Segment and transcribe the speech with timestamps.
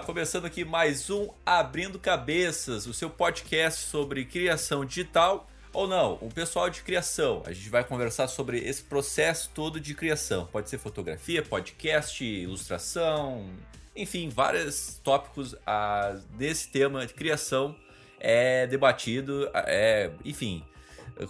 [0.00, 6.28] começando aqui mais um Abrindo Cabeças, o seu podcast sobre criação digital ou não, um
[6.28, 7.42] pessoal de criação.
[7.46, 10.46] A gente vai conversar sobre esse processo todo de criação.
[10.46, 13.48] Pode ser fotografia, podcast, ilustração,
[13.94, 17.74] enfim, vários tópicos ah, desse tema de criação
[18.20, 20.62] é debatido, é, enfim,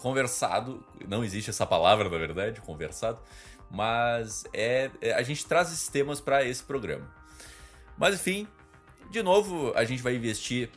[0.02, 0.84] conversado.
[1.06, 3.20] Não existe essa palavra, na verdade, conversado,
[3.70, 7.08] mas é, é a gente traz esses temas para esse programa.
[7.96, 8.46] Mas enfim,
[9.10, 10.68] de novo, a gente vai investir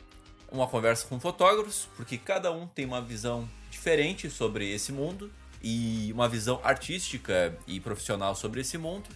[0.50, 5.30] uma conversa com fotógrafos, porque cada um tem uma visão diferente sobre esse mundo
[5.62, 9.08] e uma visão artística e profissional sobre esse mundo.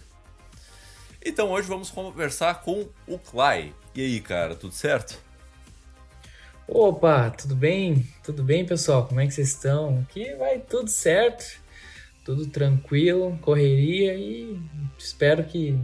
[1.23, 3.73] Então hoje vamos conversar com o Clay.
[3.95, 5.19] E aí, cara, tudo certo?
[6.67, 8.07] Opa, tudo bem?
[8.23, 9.07] Tudo bem, pessoal?
[9.07, 9.99] Como é que vocês estão?
[9.99, 11.59] Aqui vai tudo certo,
[12.23, 14.59] tudo tranquilo, correria e
[14.97, 15.77] espero que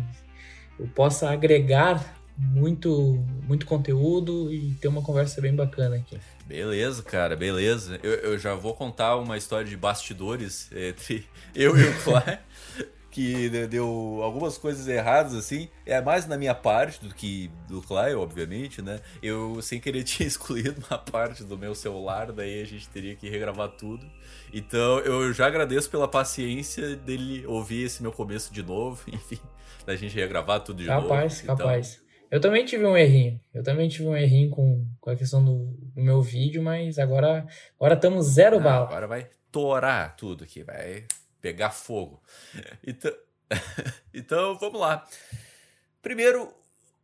[0.80, 6.20] eu possa agregar muito, muito conteúdo e ter uma conversa bem bacana aqui.
[6.46, 8.00] Beleza, cara, beleza.
[8.02, 11.26] Eu, eu já vou contar uma história de bastidores entre
[11.56, 12.40] eu e o Clay
[13.12, 15.68] que deu algumas coisas erradas, assim.
[15.86, 19.02] É mais na minha parte do que do Clay, obviamente, né?
[19.22, 23.30] Eu, sem querer, tinha excluído uma parte do meu celular, daí a gente teria que
[23.30, 24.10] regravar tudo.
[24.54, 29.40] Então, eu já agradeço pela paciência dele ouvir esse meu começo de novo, enfim,
[29.86, 31.10] da gente regravar tudo de capaz, novo.
[31.10, 31.94] Capaz, capaz.
[31.94, 32.11] Então...
[32.32, 33.40] Eu também tive um errinho.
[33.54, 37.46] Eu também tive um errinho com, com a questão do, do meu vídeo, mas agora
[37.78, 38.86] agora estamos zero Não, bala.
[38.86, 41.06] Agora vai torar tudo aqui, vai
[41.42, 42.22] pegar fogo.
[42.88, 43.12] Então,
[44.14, 45.06] então vamos lá.
[46.02, 46.54] Primeiro,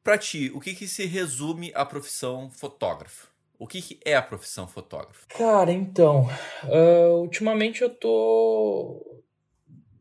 [0.01, 3.27] para ti, o que, que se resume a profissão fotógrafo?
[3.59, 5.27] O que, que é a profissão fotógrafo?
[5.27, 6.29] Cara, então,
[6.63, 9.17] uh, ultimamente eu tô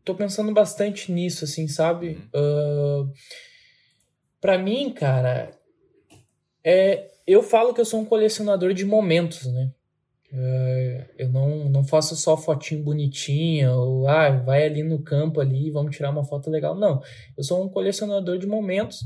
[0.04, 2.22] tô pensando bastante nisso, assim, sabe?
[2.32, 3.03] Uhum.
[3.03, 3.12] Uh,
[4.41, 5.50] para mim, cara,
[6.64, 9.72] é eu falo que eu sou um colecionador de momentos, né?
[10.32, 15.70] É, eu não, não faço só fotinho bonitinha, ou ah, vai ali no campo ali,
[15.70, 16.74] vamos tirar uma foto legal.
[16.74, 17.02] Não,
[17.36, 19.04] eu sou um colecionador de momentos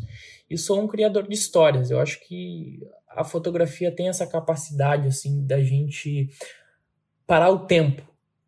[0.51, 1.91] e sou um criador de histórias.
[1.91, 6.29] Eu acho que a fotografia tem essa capacidade, assim, da gente
[7.27, 8.03] parar o tempo,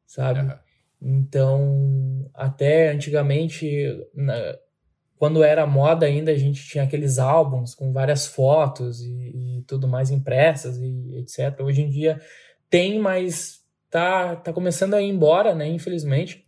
[0.06, 0.40] sabe?
[0.40, 0.58] Uhum.
[1.00, 4.56] Então, até antigamente, na,
[5.22, 9.86] quando era moda ainda, a gente tinha aqueles álbuns com várias fotos e, e tudo
[9.86, 11.60] mais impressas e etc.
[11.60, 12.20] Hoje em dia
[12.68, 15.68] tem, mas tá, tá começando a ir embora, né?
[15.68, 16.44] Infelizmente.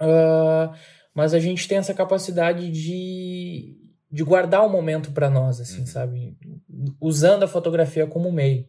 [0.00, 0.74] Uh,
[1.14, 3.76] mas a gente tem essa capacidade de,
[4.10, 5.86] de guardar o momento para nós, assim, uhum.
[5.86, 6.34] sabe?
[6.98, 8.66] Usando a fotografia como meio.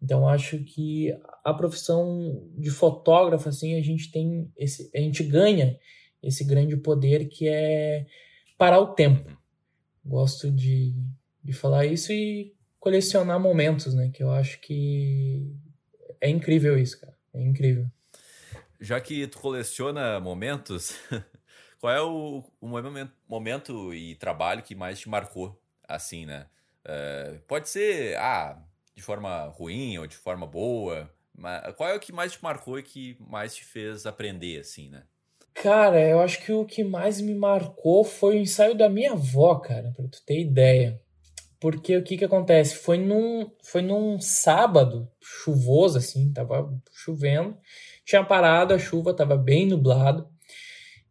[0.00, 1.14] Então acho que
[1.44, 5.78] a profissão de fotógrafo, assim, a gente tem esse, a gente ganha
[6.22, 8.06] esse grande poder que é
[8.56, 9.36] parar o tempo.
[10.04, 10.94] Gosto de,
[11.42, 14.10] de falar isso e colecionar momentos, né?
[14.12, 15.52] Que eu acho que
[16.20, 17.16] é incrível isso, cara.
[17.34, 17.86] É incrível.
[18.80, 20.94] Já que tu coleciona momentos,
[21.80, 26.46] qual é o, o momento, momento e trabalho que mais te marcou, assim, né?
[26.84, 28.62] Uh, pode ser, ah,
[28.94, 32.78] de forma ruim ou de forma boa, mas qual é o que mais te marcou
[32.78, 35.02] e que mais te fez aprender, assim, né?
[35.62, 39.54] Cara, eu acho que o que mais me marcou foi o ensaio da minha avó,
[39.54, 41.00] cara, pra tu ter ideia.
[41.58, 42.76] Porque o que que acontece?
[42.76, 47.56] Foi num, foi num sábado chuvoso, assim, tava chovendo.
[48.04, 50.28] Tinha parado a chuva, tava bem nublado.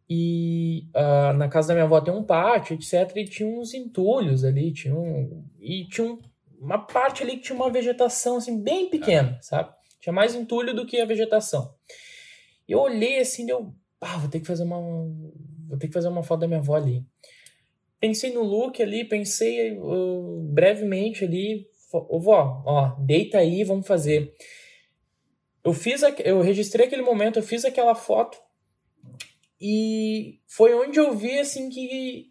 [0.08, 3.16] E uh, na casa da minha avó tem um pátio, etc.
[3.16, 6.20] E tinha uns entulhos ali, tinha um, e tinha um,
[6.60, 9.74] uma parte ali que tinha uma vegetação, assim, bem pequena, sabe?
[10.00, 11.74] Tinha mais entulho do que a vegetação.
[12.68, 14.80] Eu olhei assim, eu, ah, vou ter que fazer uma,
[15.68, 17.04] vou ter que fazer uma foto da minha avó ali
[18.00, 24.34] pensei no look ali, pensei uh, brevemente ali, ô vó, ó, deita aí, vamos fazer.
[25.64, 28.38] Eu fiz, a, eu registrei aquele momento, eu fiz aquela foto
[29.60, 32.30] e foi onde eu vi assim que,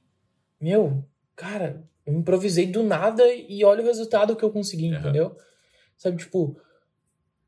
[0.60, 1.04] meu,
[1.36, 5.00] cara, eu improvisei do nada e olha o resultado que eu consegui, uhum.
[5.00, 5.36] entendeu?
[5.98, 6.58] Sabe, tipo,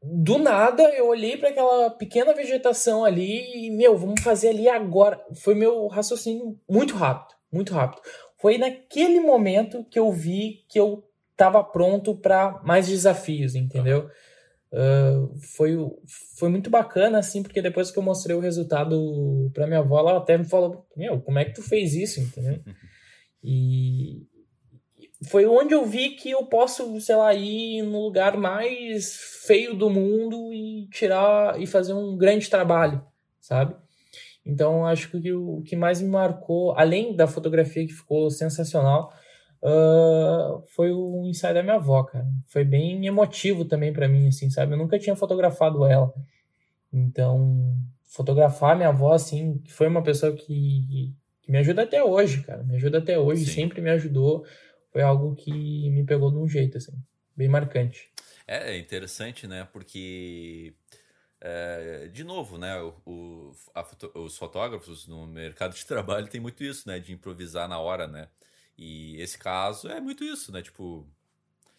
[0.01, 5.19] do nada eu olhei para aquela pequena vegetação ali e, meu, vamos fazer ali agora.
[5.35, 8.01] Foi meu raciocínio muito rápido muito rápido.
[8.39, 14.09] Foi naquele momento que eu vi que eu estava pronto para mais desafios, entendeu?
[14.71, 15.77] Uh, foi,
[16.37, 20.17] foi muito bacana, assim, porque depois que eu mostrei o resultado para minha avó, ela
[20.17, 22.61] até me falou: Meu, como é que tu fez isso, entendeu?
[23.43, 24.27] E
[25.25, 29.15] foi onde eu vi que eu posso, sei lá, ir no lugar mais
[29.45, 33.03] feio do mundo e tirar e fazer um grande trabalho,
[33.39, 33.75] sabe?
[34.45, 39.11] Então, acho que o que mais me marcou, além da fotografia que ficou sensacional,
[39.61, 42.25] uh, foi o ensaio da minha avó, cara.
[42.45, 44.73] Foi bem emotivo também para mim, assim, sabe?
[44.73, 46.13] Eu nunca tinha fotografado ela.
[46.93, 47.75] Então,
[48.05, 52.63] fotografar minha avó, assim, foi uma pessoa que, que me ajuda até hoje, cara.
[52.63, 53.51] Me ajuda até hoje, Sim.
[53.51, 54.45] sempre me ajudou.
[54.97, 55.51] Foi algo que
[55.91, 56.91] me pegou de um jeito, assim,
[57.35, 58.09] bem marcante.
[58.47, 59.63] É, é interessante, né?
[59.71, 60.73] Porque
[61.39, 62.81] é, de novo, né?
[63.05, 66.97] O, foto, os fotógrafos no mercado de trabalho tem muito isso, né?
[66.97, 68.27] De improvisar na hora, né?
[68.75, 70.63] E esse caso é muito isso, né?
[70.63, 71.07] Tipo,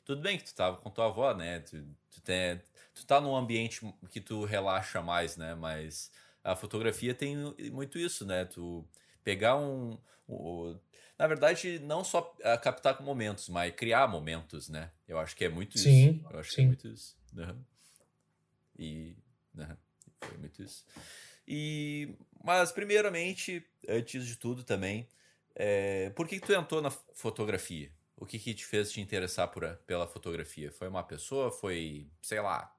[0.04, 1.58] tudo bem que tu tava com tua avó, né?
[1.58, 2.62] Tu, tu, tem,
[2.94, 3.80] tu tá num ambiente
[4.12, 5.56] que tu relaxa mais, né?
[5.56, 6.12] Mas
[6.44, 7.36] a fotografia tem
[7.72, 8.44] muito isso, né?
[8.44, 8.86] Tu
[9.24, 9.98] pegar um.
[10.28, 10.78] um
[11.18, 12.22] na verdade, não só
[12.62, 14.90] captar momentos, mas criar momentos, né?
[15.06, 16.26] Eu acho que é muito sim, isso.
[16.30, 16.54] Eu acho sim.
[16.54, 17.16] que é muito isso.
[17.36, 17.64] Uhum.
[18.78, 19.16] E
[19.58, 19.76] né?
[20.20, 20.84] Foi muito isso.
[21.46, 25.08] E, mas, primeiramente, antes de tudo também,
[25.54, 27.90] é, por que, que tu entrou na fotografia?
[28.16, 30.72] O que, que te fez te interessar por, pela fotografia?
[30.72, 31.50] Foi uma pessoa?
[31.50, 32.74] Foi, sei lá,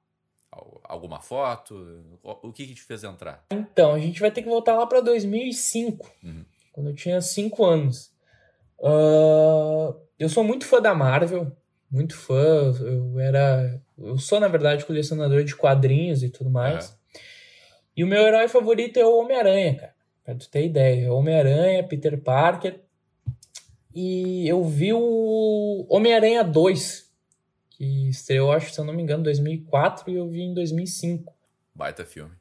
[0.84, 2.02] alguma foto?
[2.22, 3.44] O que, que te fez entrar?
[3.50, 6.44] Então, a gente vai ter que voltar lá para 2005, uhum.
[6.72, 8.12] quando eu tinha 5 anos.
[8.78, 11.54] Uh, eu sou muito fã da Marvel,
[11.90, 12.74] muito fã.
[12.80, 13.80] Eu era.
[13.98, 16.96] Eu sou, na verdade, colecionador de quadrinhos e tudo mais.
[17.96, 19.94] E o meu herói favorito é o Homem-Aranha, cara.
[20.24, 21.06] Pra tu ter ideia.
[21.06, 22.80] É Homem-Aranha, Peter Parker.
[23.94, 27.09] E eu vi o Homem-Aranha 2,
[27.80, 31.34] que estreou, acho, se eu não me engano, em 2004 e eu vi em 2005.
[31.74, 32.34] Baita filme.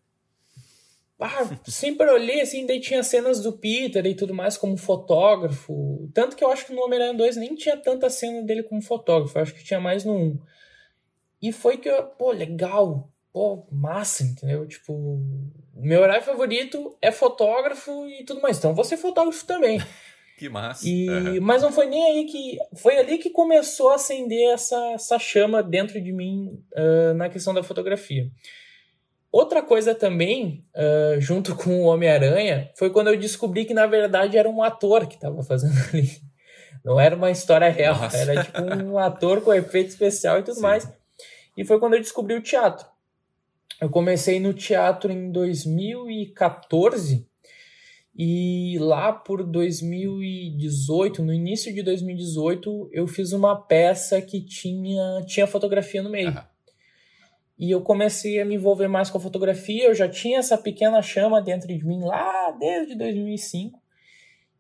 [1.18, 6.10] Ah, sempre olhei assim, daí tinha cenas do Peter e tudo mais como fotógrafo.
[6.14, 9.38] Tanto que eu acho que no Homem-Aranha 2 nem tinha tanta cena dele como fotógrafo,
[9.38, 10.40] eu acho que tinha mais no 1.
[11.42, 14.68] E foi que eu, pô, legal, pô, massa, entendeu?
[14.68, 15.22] Tipo,
[15.74, 18.58] meu horário favorito é fotógrafo e tudo mais.
[18.58, 19.80] Então, vou ser fotógrafo também.
[20.40, 20.88] que massa.
[20.88, 21.42] E, uhum.
[21.42, 22.58] Mas não foi nem aí que.
[22.78, 27.54] Foi ali que começou a acender essa, essa chama dentro de mim uh, na questão
[27.54, 28.32] da fotografia.
[29.32, 34.38] Outra coisa também, uh, junto com o Homem-Aranha, foi quando eu descobri que na verdade
[34.38, 36.10] era um ator que estava fazendo ali.
[36.86, 38.18] Não era uma história real, Nossa.
[38.18, 40.62] era tipo um ator com efeito especial e tudo Sim.
[40.62, 40.90] mais.
[41.58, 42.88] E foi quando eu descobri o teatro.
[43.82, 47.29] Eu comecei no teatro em 2014
[48.22, 55.48] e lá por 2018, no início de 2018, eu fiz uma peça que tinha, tinha
[55.48, 56.32] fotografia no meio.
[56.32, 56.44] Uhum.
[57.58, 59.86] E eu comecei a me envolver mais com a fotografia.
[59.86, 63.82] Eu já tinha essa pequena chama dentro de mim lá desde 2005.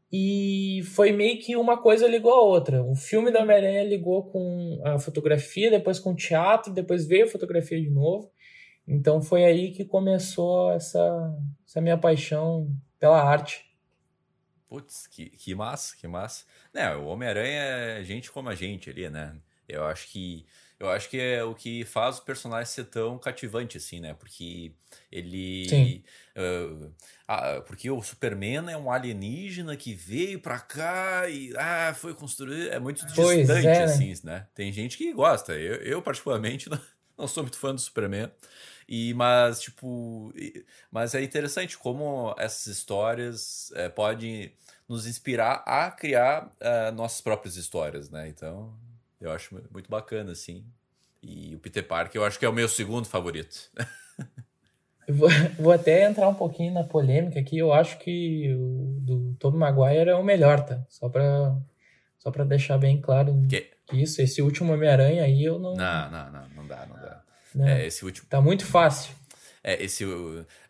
[0.09, 2.81] E foi meio que uma coisa ligou a outra.
[2.81, 7.29] O filme da Homem-Aranha ligou com a fotografia, depois com o teatro, depois veio a
[7.29, 8.31] fotografia de novo.
[8.87, 13.65] Então foi aí que começou essa, essa minha paixão pela arte.
[14.67, 16.45] Putz, que, que massa, que massa.
[16.73, 19.35] Né, o Homem-Aranha é gente como a gente ali, né?
[19.67, 20.45] Eu acho que
[20.79, 24.13] eu acho que é o que faz o personagem ser tão cativante, assim, né?
[24.13, 24.71] Porque
[25.11, 26.05] ele.
[26.37, 26.89] Uh,
[27.27, 32.71] ah, porque o Superman é um alienígena que veio pra cá e ah, foi construído.
[32.71, 33.83] É muito pois distante, é, né?
[33.83, 34.47] assim, né?
[34.55, 35.51] Tem gente que gosta.
[35.51, 36.79] Eu, eu particularmente, não,
[37.17, 38.31] não sou muito fã do Superman.
[38.91, 40.33] E, mas, tipo.
[40.91, 44.51] Mas é interessante como essas histórias é, podem
[44.87, 48.27] nos inspirar a criar uh, nossas próprias histórias, né?
[48.27, 48.73] Então,
[49.21, 50.65] eu acho muito bacana, assim.
[51.21, 53.69] E o Peter Parker eu acho que é o meu segundo favorito.
[55.07, 55.29] vou,
[55.59, 57.59] vou até entrar um pouquinho na polêmica aqui.
[57.59, 60.83] Eu acho que o do Tobey Maguire é o melhor, tá?
[60.89, 61.55] Só pra,
[62.17, 64.19] só pra deixar bem claro que, que isso.
[64.19, 65.75] Esse último Homem-Aranha aí eu não...
[65.75, 66.49] Não, não, não.
[66.55, 66.98] Não dá, não
[67.53, 67.67] Não.
[67.67, 68.27] É, esse último...
[68.29, 69.13] Tá muito fácil.
[69.63, 70.05] É, esse...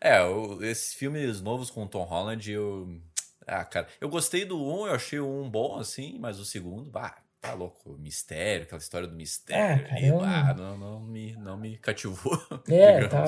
[0.00, 0.20] É,
[0.62, 3.00] esses filmes novos com o Tom Holland, eu...
[3.46, 6.88] Ah, cara, eu gostei do um, eu achei o um bom, assim, mas o segundo,
[6.88, 9.86] bah, Tá louco, mistério, aquela história do mistério.
[9.86, 12.38] É, ali, ah, não, não, me, não me cativou.
[12.68, 13.24] É, tá.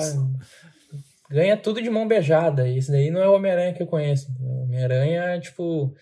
[1.29, 2.67] Ganha tudo de mão beijada.
[2.67, 4.31] Isso daí não é o Homem-Aranha que eu conheço.
[4.39, 5.95] O Homem-Aranha é tipo.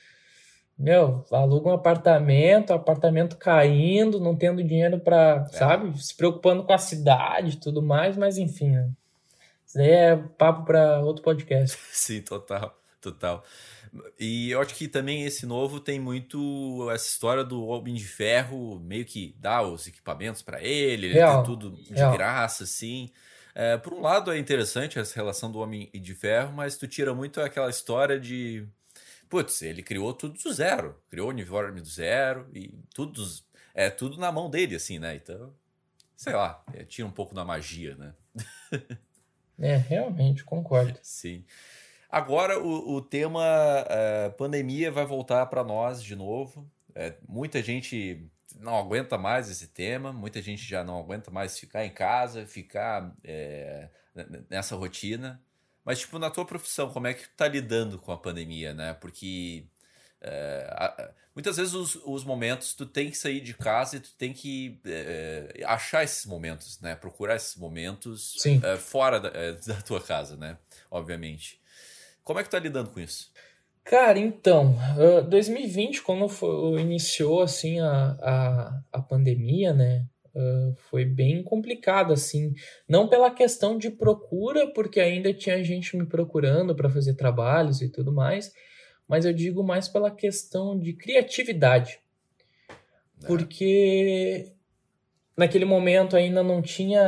[0.81, 5.55] Meu, aluga um apartamento, apartamento caindo, não tendo dinheiro para, é.
[5.55, 8.71] sabe, se preocupando com a cidade e tudo mais, mas enfim.
[8.71, 8.89] Né?
[9.63, 11.77] Isso daí é papo para outro podcast.
[11.93, 13.43] Sim, total, total.
[14.19, 18.79] E eu acho que também esse novo tem muito essa história do Homem de Ferro,
[18.79, 21.37] meio que dá os equipamentos para ele, ele Real.
[21.37, 22.13] tem tudo de Real.
[22.13, 23.11] graça, assim.
[23.53, 27.13] É, por um lado é interessante essa relação do Homem de Ferro, mas tu tira
[27.13, 28.65] muito aquela história de.
[29.31, 31.01] Putz, ele criou tudo do zero.
[31.09, 33.23] Criou o uniforme do zero e tudo,
[33.73, 35.15] é tudo na mão dele, assim, né?
[35.15, 35.55] Então,
[36.17, 38.13] sei lá, é, tira um pouco da magia, né?
[39.57, 40.99] é, realmente, concordo.
[41.01, 41.45] Sim.
[42.09, 46.69] Agora o, o tema uh, pandemia vai voltar para nós de novo.
[46.93, 51.85] é, muita gente não aguenta mais esse tema, muita gente já não aguenta mais ficar
[51.85, 53.87] em casa, ficar é,
[54.49, 55.41] nessa rotina.
[55.83, 58.93] Mas, tipo, na tua profissão, como é que tu tá lidando com a pandemia, né?
[58.93, 59.65] Porque
[60.21, 64.31] é, muitas vezes os, os, momentos tu tem que sair de casa e tu tem
[64.31, 66.95] que é, achar esses momentos, né?
[66.95, 70.57] Procurar esses momentos é, fora da, é, da, tua casa, né?
[70.91, 71.59] Obviamente.
[72.23, 73.31] Como é que tu tá lidando com isso?
[73.83, 80.05] Cara, então, uh, 2020, quando foi, iniciou assim a, a, a pandemia, né?
[80.33, 82.53] Uh, foi bem complicado, assim.
[82.87, 87.89] Não pela questão de procura, porque ainda tinha gente me procurando para fazer trabalhos e
[87.89, 88.51] tudo mais,
[89.07, 91.99] mas eu digo mais pela questão de criatividade.
[93.21, 93.27] É.
[93.27, 94.53] Porque
[95.37, 97.01] naquele momento ainda não tinha.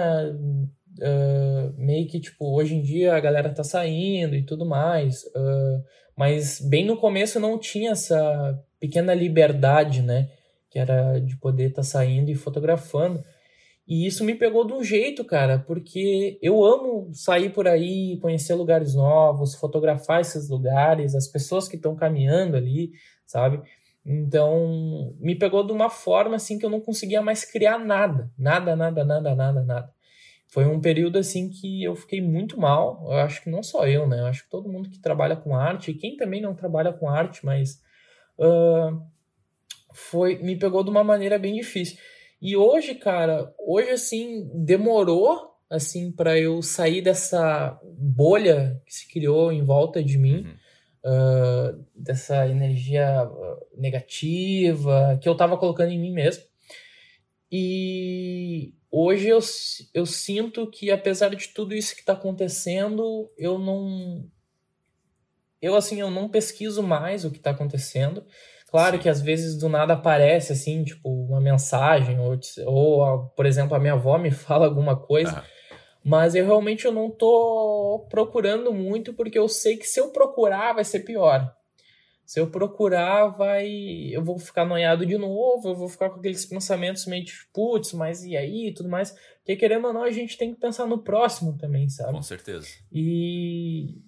[0.99, 5.23] Uh, meio que, tipo, hoje em dia a galera tá saindo e tudo mais.
[5.23, 5.83] Uh,
[6.15, 10.29] mas bem no começo não tinha essa pequena liberdade, né?
[10.73, 13.23] Que era de poder estar tá saindo e fotografando.
[13.87, 18.55] E isso me pegou de um jeito, cara, porque eu amo sair por aí, conhecer
[18.55, 22.91] lugares novos, fotografar esses lugares, as pessoas que estão caminhando ali,
[23.25, 23.61] sabe?
[24.05, 28.75] Então, me pegou de uma forma assim que eu não conseguia mais criar nada, nada,
[28.75, 29.93] nada, nada, nada, nada
[30.53, 33.03] foi um período assim que eu fiquei muito mal.
[33.07, 34.19] Eu acho que não só eu, né?
[34.19, 37.09] Eu acho que todo mundo que trabalha com arte, e quem também não trabalha com
[37.09, 37.81] arte, mas
[38.37, 39.01] uh,
[39.93, 41.97] foi me pegou de uma maneira bem difícil.
[42.41, 49.51] E hoje, cara, hoje assim demorou assim para eu sair dessa bolha que se criou
[49.51, 50.45] em volta de mim.
[50.45, 50.63] Uhum.
[51.05, 53.29] Uh, dessa energia
[53.75, 56.43] negativa que eu tava colocando em mim mesmo.
[57.55, 59.37] E hoje eu,
[59.93, 64.27] eu sinto que, apesar de tudo isso que está acontecendo, eu não.
[65.61, 68.25] Eu, assim, eu não pesquiso mais o que está acontecendo.
[68.73, 73.75] Claro que às vezes do nada aparece, assim, tipo, uma mensagem, ou, ou por exemplo,
[73.75, 75.43] a minha avó me fala alguma coisa.
[75.45, 75.77] Ah.
[76.03, 80.73] Mas eu realmente eu não tô procurando muito, porque eu sei que se eu procurar
[80.73, 81.55] vai ser pior.
[82.25, 83.69] Se eu procurar, vai.
[84.11, 87.93] Eu vou ficar noiado de novo, eu vou ficar com aqueles pensamentos meio de putz,
[87.93, 89.11] mas e aí e tudo mais.
[89.37, 92.13] Porque querendo ou não, a gente tem que pensar no próximo também, sabe?
[92.13, 92.67] Com certeza.
[92.91, 94.01] E.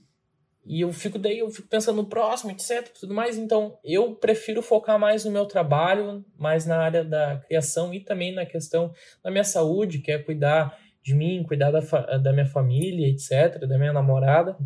[0.66, 3.38] E eu fico daí, eu fico pensando no próximo, etc, tudo mais.
[3.38, 8.34] Então, eu prefiro focar mais no meu trabalho, mais na área da criação e também
[8.34, 8.92] na questão
[9.24, 11.80] da minha saúde, que é cuidar de mim, cuidar da,
[12.18, 14.58] da minha família, etc, da minha namorada.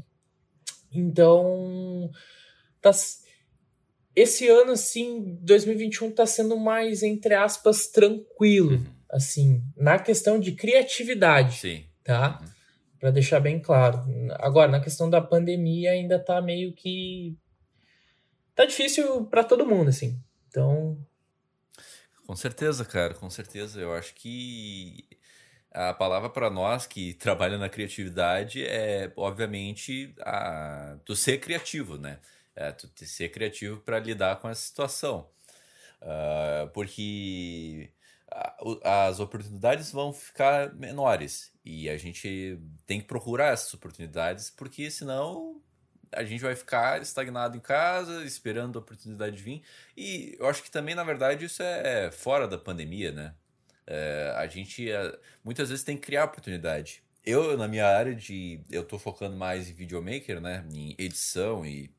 [0.89, 2.09] Então,
[2.81, 2.91] tá
[4.15, 8.85] esse ano, assim, 2021 tá sendo mais, entre aspas, tranquilo, uhum.
[9.11, 11.57] assim, na questão de criatividade.
[11.57, 11.85] Sim.
[12.03, 12.39] Tá?
[12.41, 12.58] Uhum.
[12.99, 14.03] Para deixar bem claro.
[14.39, 17.37] Agora, na questão da pandemia, ainda tá meio que.
[18.53, 20.21] Tá difícil para todo mundo, assim.
[20.49, 20.97] Então.
[22.27, 23.79] Com certeza, cara, com certeza.
[23.79, 25.05] Eu acho que
[25.71, 32.19] a palavra para nós que trabalham na criatividade é, obviamente, a, do ser criativo, né?
[32.59, 35.29] é, tu ser criativo para lidar com essa situação.
[36.01, 37.91] Uh, porque
[38.83, 45.61] as oportunidades vão ficar menores e a gente tem que procurar essas oportunidades porque senão
[46.11, 49.61] a gente vai ficar estagnado em casa esperando a oportunidade vir
[49.95, 53.35] e eu acho que também na verdade isso é fora da pandemia né
[53.85, 58.61] é, a gente é, muitas vezes tem que criar oportunidade eu na minha área de
[58.71, 61.91] eu tô focando mais em videomaker né em edição e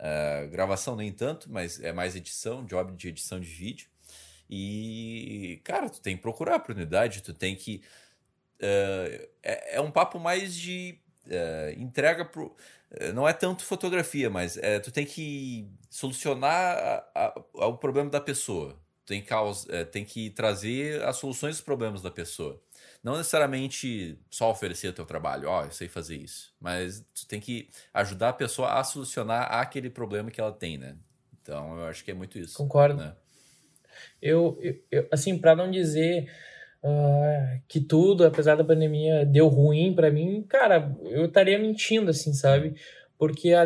[0.00, 3.86] Uh, gravação nem tanto, mas é mais edição, job de edição de vídeo.
[4.48, 7.82] E, cara, tu tem que procurar oportunidade, tu tem que.
[8.60, 12.54] Uh, é, é, um papo mais de uh, entrega pro.
[13.14, 16.76] Não é tanto fotografia, mas é, tu tem que solucionar
[17.14, 18.76] a, a, o problema da pessoa.
[19.06, 19.24] Tem
[19.68, 22.60] é, tem que trazer as soluções dos problemas da pessoa.
[23.02, 26.54] Não necessariamente só oferecer o teu trabalho, ó, oh, eu sei fazer isso.
[26.60, 30.96] Mas tu tem que ajudar a pessoa a solucionar aquele problema que ela tem, né?
[31.42, 32.56] Então eu acho que é muito isso.
[32.56, 33.02] Concordo.
[33.02, 33.16] Né?
[34.20, 34.58] Eu,
[34.90, 36.30] eu, assim, para não dizer
[36.82, 42.32] uh, que tudo, apesar da pandemia, deu ruim para mim, cara, eu estaria mentindo, assim,
[42.32, 42.74] sabe?
[43.18, 43.64] Porque a,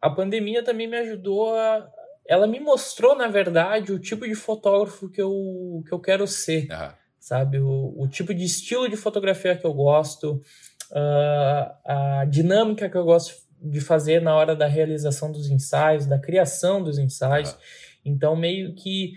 [0.00, 1.88] a pandemia também me ajudou a.
[2.26, 6.68] Ela me mostrou, na verdade, o tipo de fotógrafo que eu, que eu quero ser.
[6.70, 7.60] Uhum sabe?
[7.60, 10.42] O, o tipo de estilo de fotografia que eu gosto,
[10.90, 16.18] uh, a dinâmica que eu gosto de fazer na hora da realização dos ensaios, da
[16.18, 17.50] criação dos ensaios.
[17.50, 17.58] Ah.
[18.04, 19.14] Então, meio que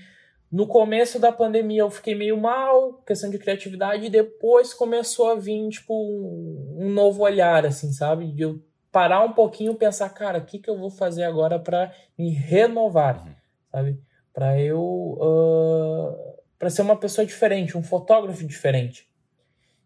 [0.55, 5.35] no começo da pandemia eu fiquei meio mal, questão de criatividade, e depois começou a
[5.35, 8.31] vir, tipo, um, novo olhar, assim, sabe?
[8.31, 11.59] De eu parar um pouquinho e pensar, cara, o que, que eu vou fazer agora
[11.59, 13.33] para me renovar, uhum.
[13.69, 13.99] sabe?
[14.33, 19.09] para eu uh, para ser uma pessoa diferente, um fotógrafo diferente.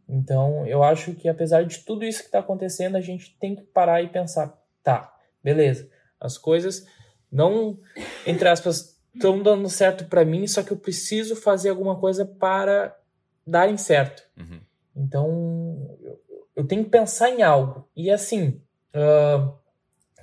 [0.08, 3.64] Então, eu acho que apesar de tudo isso que está acontecendo, a gente tem que
[3.64, 5.12] parar e pensar, tá,
[5.44, 6.86] beleza, as coisas
[7.32, 7.80] não,
[8.26, 12.96] entre aspas, estão dando certo para mim, só que eu preciso fazer alguma coisa para
[13.46, 14.24] darem certo.
[14.38, 14.60] Uhum.
[14.96, 16.20] Então, eu,
[16.56, 17.88] eu, tenho que pensar em algo.
[17.96, 18.62] E assim,
[18.94, 19.54] uh,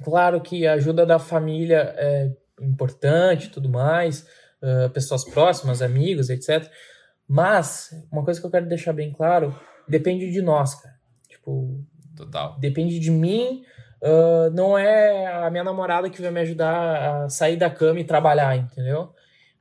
[0.04, 4.26] claro que a ajuda da família é importante tudo mais,
[4.62, 6.70] uh, pessoas próximas, amigos, etc.
[7.28, 9.54] Mas, uma coisa que eu quero deixar bem claro,
[9.88, 10.94] depende de nós, cara.
[11.28, 12.58] Tipo, Total.
[12.58, 13.64] depende de mim.
[14.06, 18.04] Uh, não é a minha namorada que vai me ajudar a sair da cama e
[18.04, 19.14] trabalhar, entendeu?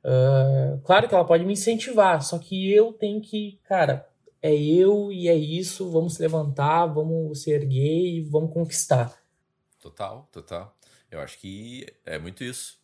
[0.04, 4.06] Uh, claro que ela pode me incentivar, só que eu tenho que, cara,
[4.40, 9.12] é eu e é isso, vamos se levantar, vamos se erguer e vamos conquistar.
[9.80, 10.76] Total, total.
[11.10, 12.78] Eu acho que é muito isso.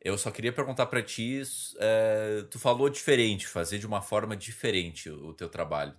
[0.00, 1.42] Eu só queria perguntar para ti,
[1.78, 5.94] é, tu falou diferente, fazer de uma forma diferente o teu trabalho.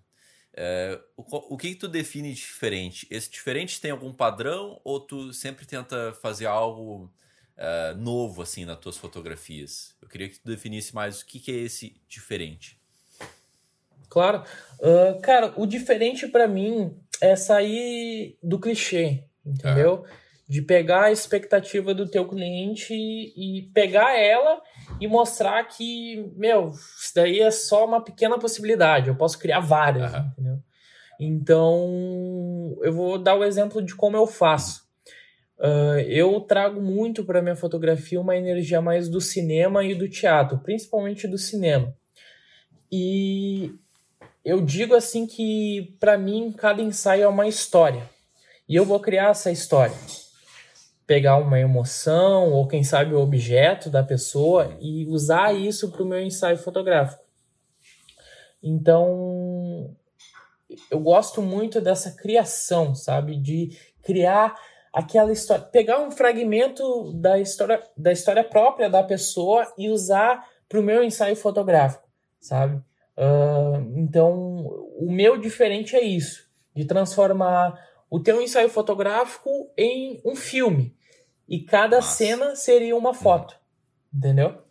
[0.55, 3.07] É, o, o que, que tu define diferente?
[3.10, 7.12] Esse diferente tem algum padrão ou tu sempre tenta fazer algo
[7.57, 9.95] é, novo assim nas tuas fotografias?
[10.01, 12.79] Eu queria que tu definisse mais o que, que é esse diferente.
[14.10, 14.43] Claro,
[14.79, 20.05] uh, cara, o diferente para mim é sair do clichê, entendeu?
[20.07, 24.62] É de pegar a expectativa do teu cliente e, e pegar ela
[25.03, 30.13] e mostrar que, meu, isso daí é só uma pequena possibilidade, eu posso criar várias,
[30.13, 30.19] uhum.
[30.31, 30.60] entendeu?
[31.19, 34.88] Então, eu vou dar o exemplo de como eu faço.
[35.60, 40.60] Uh, eu trago muito para minha fotografia uma energia mais do cinema e do teatro,
[40.60, 41.93] principalmente do cinema.
[42.89, 43.74] E
[44.43, 48.10] eu digo assim que para mim cada ensaio é uma história.
[48.69, 49.96] E eu vou criar essa história
[51.05, 56.05] pegar uma emoção ou quem sabe o objeto da pessoa e usar isso para o
[56.05, 57.24] meu ensaio fotográfico.
[58.61, 59.94] Então,
[60.89, 64.55] eu gosto muito dessa criação, sabe, de criar
[64.94, 70.79] aquela história, pegar um fragmento da história da história própria da pessoa e usar para
[70.79, 72.07] o meu ensaio fotográfico,
[72.39, 72.81] sabe?
[73.18, 74.66] Uh, então,
[74.98, 77.77] o meu diferente é isso, de transformar
[78.14, 80.96] o teu ensaio fotográfico em um filme.
[81.50, 82.16] E cada Nossa.
[82.16, 83.58] cena seria uma foto.
[84.14, 84.62] Entendeu?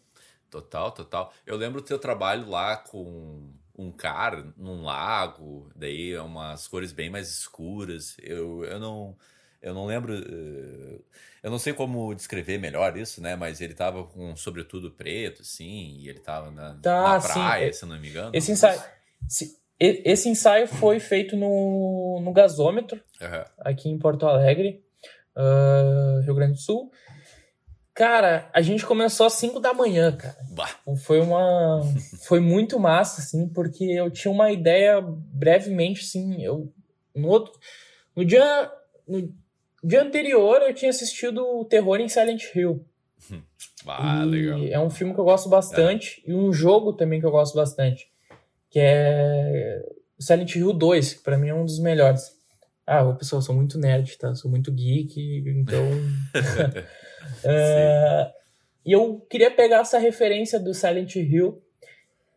[0.48, 1.32] Total, total.
[1.44, 6.92] Eu lembro do teu trabalho lá com um cara num lago, daí é umas cores
[6.92, 8.14] bem mais escuras.
[8.22, 9.16] Eu, eu não
[9.60, 11.00] eu não lembro, eh,
[11.42, 13.34] eu não sei como descrever melhor isso, né?
[13.34, 17.72] Mas ele tava com um sobretudo preto, assim, e ele tava na, tá, na praia,
[17.72, 17.80] sim.
[17.80, 18.30] se não me engano.
[18.32, 18.80] Esse ensaio,
[19.78, 23.44] esse ensaio foi feito no, no gasômetro, uhum.
[23.58, 24.82] aqui em Porto Alegre
[25.36, 26.90] uh, Rio Grande do Sul.
[27.94, 30.36] Cara, a gente começou às 5 da manhã, cara.
[30.50, 30.70] Bah.
[31.04, 31.82] Foi uma.
[32.26, 36.42] Foi muito massa, assim, porque eu tinha uma ideia brevemente, assim.
[36.42, 36.72] Eu,
[37.14, 37.52] no, outro,
[38.16, 38.72] no, dia,
[39.06, 39.30] no
[39.84, 42.84] dia anterior eu tinha assistido o Terror em Silent Hill.
[43.86, 44.58] Ah, legal.
[44.64, 46.22] É um filme que eu gosto bastante.
[46.26, 46.30] É.
[46.30, 48.11] E um jogo também que eu gosto bastante.
[48.72, 49.82] Que é
[50.18, 52.32] Silent Hill 2, que pra mim é um dos melhores.
[52.86, 54.34] Ah, pessoal, sou muito nerd, tá?
[54.34, 55.84] Sou muito geek, então.
[57.44, 58.32] é,
[58.84, 61.62] e eu queria pegar essa referência do Silent Hill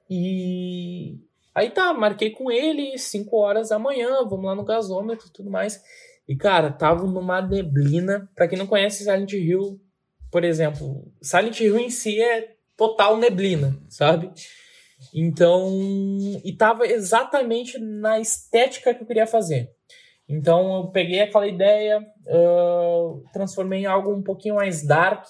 [0.10, 1.18] e.
[1.54, 5.50] Aí tá, marquei com ele, 5 horas da manhã, vamos lá no gasômetro e tudo
[5.50, 5.82] mais.
[6.28, 8.30] E, cara, tava numa neblina.
[8.36, 9.80] Pra quem não conhece Silent Hill,
[10.30, 14.32] por exemplo, Silent Hill em si é total neblina, sabe?
[15.14, 15.70] Então,
[16.44, 19.70] e tava exatamente na estética que eu queria fazer.
[20.28, 25.26] Então eu peguei aquela ideia, uh, transformei em algo um pouquinho mais dark,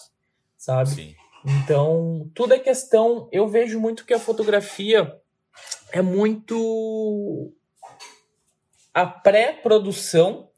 [0.57, 0.89] sabe?
[0.89, 1.15] Sim.
[1.45, 3.27] Então tudo é questão.
[3.31, 5.13] Eu vejo muito que a fotografia
[5.91, 7.53] é muito
[8.93, 10.49] a pré-produção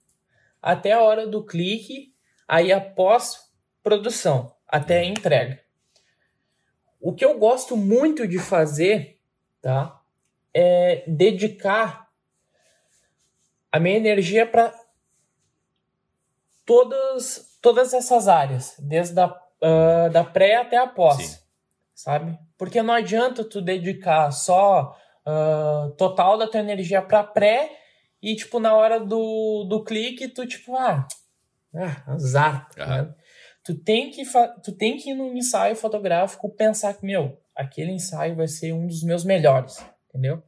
[0.62, 2.14] até a hora do clique,
[2.48, 5.60] aí a pós-produção até a entrega.
[7.00, 9.20] O que eu gosto muito de fazer,
[9.62, 10.02] tá?
[10.54, 12.08] É dedicar
[13.72, 14.74] a minha energia para
[16.66, 19.28] todas, todas essas áreas, desde a
[19.62, 21.40] uh, da pré até a pós, Sim.
[21.94, 22.40] sabe?
[22.58, 27.72] Porque não adianta tu dedicar só uh, total da tua energia para pré
[28.22, 31.08] e, tipo, na hora do, do clique, tu, tipo, ah,
[31.76, 32.68] ah azar.
[32.78, 32.86] Uhum.
[32.88, 33.16] Né?
[33.68, 34.24] Tu, tem que
[34.64, 38.88] tu tem que ir num ensaio fotográfico pensar que, meu, aquele ensaio vai ser um
[38.88, 40.42] dos meus melhores, entendeu?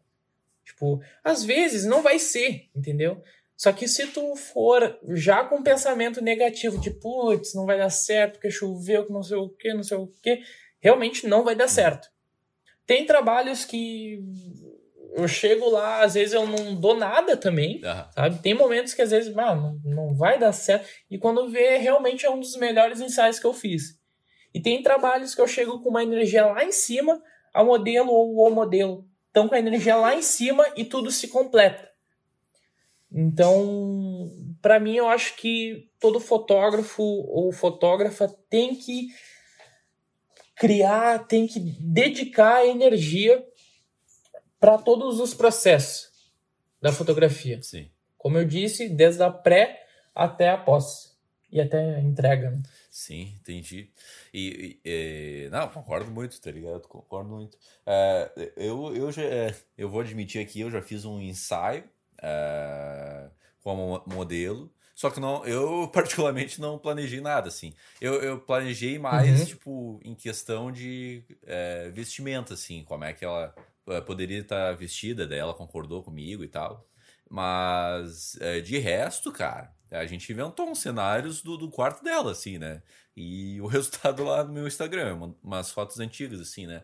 [0.63, 3.21] Tipo, às vezes não vai ser, entendeu?
[3.57, 7.89] Só que se tu for já com um pensamento negativo de putz, não vai dar
[7.89, 10.41] certo porque choveu, que não sei o que, não sei o que,
[10.79, 12.09] realmente não vai dar certo.
[12.85, 14.23] Tem trabalhos que
[15.13, 18.03] eu chego lá, às vezes eu não dou nada também, uhum.
[18.13, 18.41] sabe?
[18.41, 20.87] Tem momentos que às vezes, ah, não, não vai dar certo.
[21.09, 23.99] E quando vê, realmente é um dos melhores ensaios que eu fiz.
[24.53, 27.21] E tem trabalhos que eu chego com uma energia lá em cima,
[27.53, 31.27] a modelo ou o modelo estão com a energia lá em cima e tudo se
[31.27, 31.89] completa.
[33.11, 34.29] Então,
[34.61, 39.07] para mim, eu acho que todo fotógrafo ou fotógrafa tem que
[40.55, 43.43] criar, tem que dedicar energia
[44.59, 46.09] para todos os processos
[46.81, 47.61] da fotografia.
[47.61, 47.89] Sim.
[48.17, 51.17] Como eu disse, desde a pré até a pós
[51.51, 52.51] e até a entrega.
[52.51, 52.61] Né?
[52.91, 53.89] Sim, entendi.
[54.33, 56.81] E, e, e, não, concordo muito, tá ligado?
[56.81, 57.55] Concordo muito.
[57.55, 59.21] Uh, eu, eu, já,
[59.77, 61.85] eu vou admitir aqui, eu já fiz um ensaio
[62.17, 64.71] uh, como modelo.
[64.93, 67.73] Só que não, eu particularmente não planejei nada, assim.
[68.01, 69.45] Eu, eu planejei mais, uhum.
[69.45, 73.61] tipo, em questão de é, vestimenta, assim, como é que ela é,
[74.05, 76.87] poderia estar vestida, daí ela concordou comigo e tal.
[77.29, 82.57] Mas é, de resto, cara, a gente inventou uns cenários do, do quarto dela, assim,
[82.57, 82.81] né?
[83.15, 86.83] E o resultado lá no meu Instagram, umas fotos antigas, assim, né?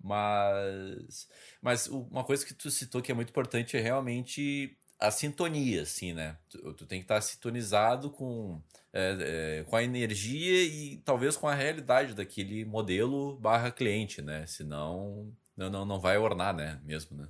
[0.00, 1.28] Mas,
[1.60, 6.12] mas uma coisa que tu citou que é muito importante é realmente a sintonia, assim,
[6.12, 6.36] né?
[6.48, 8.60] Tu, tu tem que estar sintonizado com,
[8.92, 14.46] é, é, com a energia e talvez com a realidade daquele modelo barra cliente, né?
[14.46, 16.80] Senão não, não, não vai ornar, né?
[16.84, 17.26] Mesmo, né?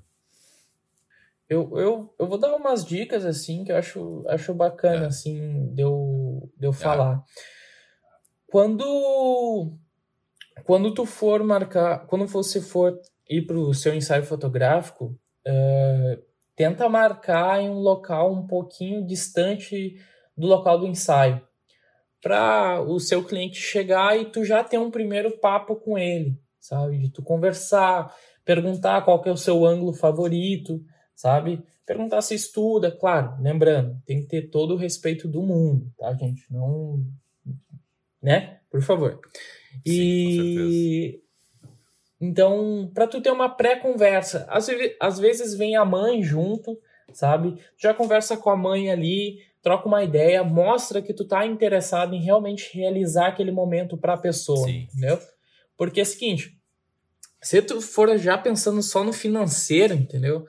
[1.48, 5.06] Eu, eu, eu vou dar umas dicas, assim, que eu acho, acho bacana, é.
[5.06, 6.74] assim, de eu, de eu é.
[6.74, 7.24] falar.
[8.46, 9.72] Quando,
[10.62, 16.22] quando tu for marcar, quando você for ir para o seu ensaio fotográfico, uh,
[16.54, 19.96] tenta marcar em um local um pouquinho distante
[20.36, 21.40] do local do ensaio,
[22.20, 26.98] para o seu cliente chegar e tu já ter um primeiro papo com ele, sabe?
[26.98, 30.82] De tu conversar, perguntar qual que é o seu ângulo favorito,
[31.14, 31.62] sabe?
[31.86, 36.44] Perguntar se estuda, claro, lembrando, tem que ter todo o respeito do mundo, tá, gente?
[36.50, 37.04] Não,
[38.22, 38.60] né?
[38.70, 39.20] Por favor.
[39.86, 41.22] Sim, e
[42.20, 44.68] então, para tu ter uma pré-conversa, às,
[45.00, 46.76] às vezes vem a mãe junto,
[47.12, 47.56] sabe?
[47.76, 52.22] Já conversa com a mãe ali, troca uma ideia, mostra que tu tá interessado em
[52.22, 54.88] realmente realizar aquele momento para a pessoa, Sim.
[54.92, 55.18] entendeu?
[55.78, 56.58] Porque é o seguinte,
[57.40, 60.44] se tu for já pensando só no financeiro, entendeu?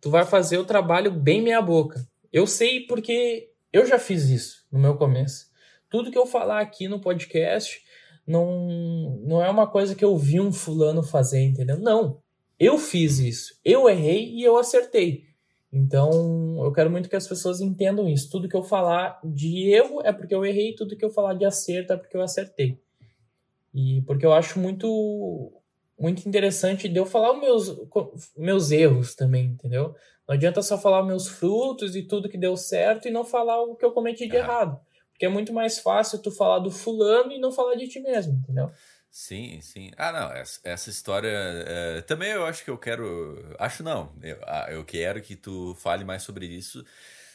[0.00, 2.06] Tu vai fazer o trabalho bem meia boca.
[2.30, 5.46] Eu sei porque eu já fiz isso no meu começo.
[5.88, 7.80] Tudo que eu falar aqui no podcast,
[8.26, 11.78] não, não é uma coisa que eu vi um fulano fazer, entendeu?
[11.78, 12.20] Não.
[12.58, 13.58] Eu fiz isso.
[13.64, 15.24] Eu errei e eu acertei.
[15.72, 18.30] Então, eu quero muito que as pessoas entendam isso.
[18.30, 21.46] Tudo que eu falar de erro é porque eu errei, tudo que eu falar de
[21.46, 22.78] acerto é porque eu acertei.
[23.76, 25.52] E porque eu acho muito
[25.98, 27.76] muito interessante de eu falar os meus,
[28.36, 29.94] meus erros também, entendeu?
[30.26, 33.76] Não adianta só falar meus frutos e tudo que deu certo e não falar o
[33.76, 34.40] que eu cometi de ah.
[34.40, 34.80] errado.
[35.10, 38.34] Porque é muito mais fácil tu falar do fulano e não falar de ti mesmo,
[38.34, 38.70] entendeu?
[39.10, 39.90] Sim, sim.
[39.96, 41.28] Ah, não, essa, essa história.
[41.28, 43.54] É, também eu acho que eu quero.
[43.58, 44.12] Acho não.
[44.22, 46.84] Eu, ah, eu quero que tu fale mais sobre isso.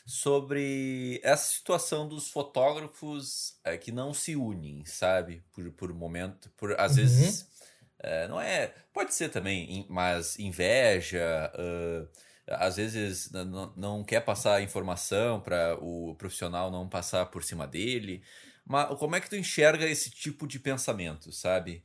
[0.05, 5.43] Sobre essa situação dos fotógrafos é, que não se unem, sabe?
[5.53, 6.49] Por, por momento.
[6.57, 6.97] Por, às uhum.
[6.97, 7.47] vezes.
[7.99, 8.73] É, não é.
[8.93, 11.51] Pode ser também, mas inveja.
[11.55, 12.07] Uh,
[12.47, 18.23] às vezes não, não quer passar informação para o profissional não passar por cima dele.
[18.65, 21.83] Mas como é que tu enxerga esse tipo de pensamento, sabe?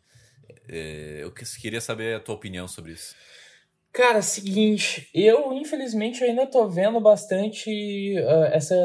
[0.69, 3.15] É, eu queria saber a tua opinião sobre isso.
[3.97, 8.77] Cara, seguinte, eu infelizmente ainda tô vendo bastante uh, essa.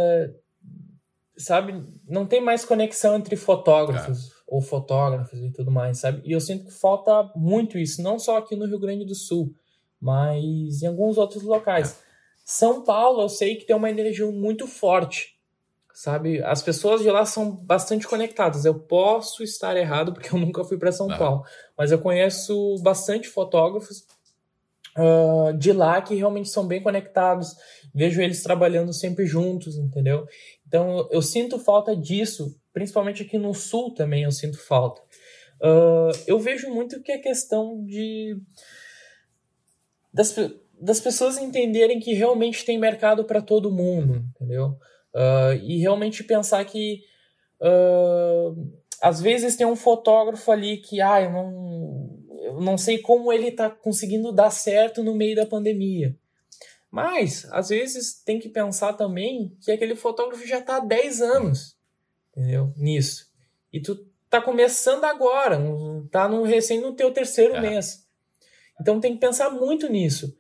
[1.38, 4.36] Sabe, não tem mais conexão entre fotógrafos ah.
[4.47, 6.21] ou fotógrafos e tudo mais, sabe?
[6.24, 9.54] E eu sinto que falta muito isso, não só aqui no Rio Grande do Sul
[10.02, 11.91] mas em alguns outros locais.
[11.91, 12.12] É.
[12.43, 15.36] São Paulo, eu sei que tem uma energia muito forte,
[15.93, 16.41] sabe?
[16.43, 18.65] As pessoas de lá são bastante conectadas.
[18.65, 21.45] Eu posso estar errado porque eu nunca fui para São Paulo,
[21.78, 24.06] mas eu conheço bastante fotógrafos
[24.98, 27.56] uh, de lá que realmente são bem conectados.
[27.94, 30.26] Vejo eles trabalhando sempre juntos, entendeu?
[30.68, 35.02] Então eu sinto falta disso, principalmente aqui no sul também eu sinto falta.
[35.62, 38.36] Uh, eu vejo muito que é questão de
[40.14, 40.36] das,
[40.80, 44.78] das pessoas entenderem que realmente tem mercado para todo mundo, entendeu?
[45.14, 47.02] Uh, e realmente pensar que
[47.62, 52.21] uh, às vezes tem um fotógrafo ali que, ah, eu não,
[52.54, 56.16] eu não sei como ele está conseguindo dar certo no meio da pandemia.
[56.90, 61.78] Mas, às vezes, tem que pensar também que aquele fotógrafo já está há 10 anos
[62.32, 62.74] entendeu?
[62.76, 63.30] nisso.
[63.72, 65.60] E tu tá começando agora,
[66.10, 67.62] tá no recém no teu terceiro é.
[67.62, 68.08] mês.
[68.80, 70.36] Então tem que pensar muito nisso.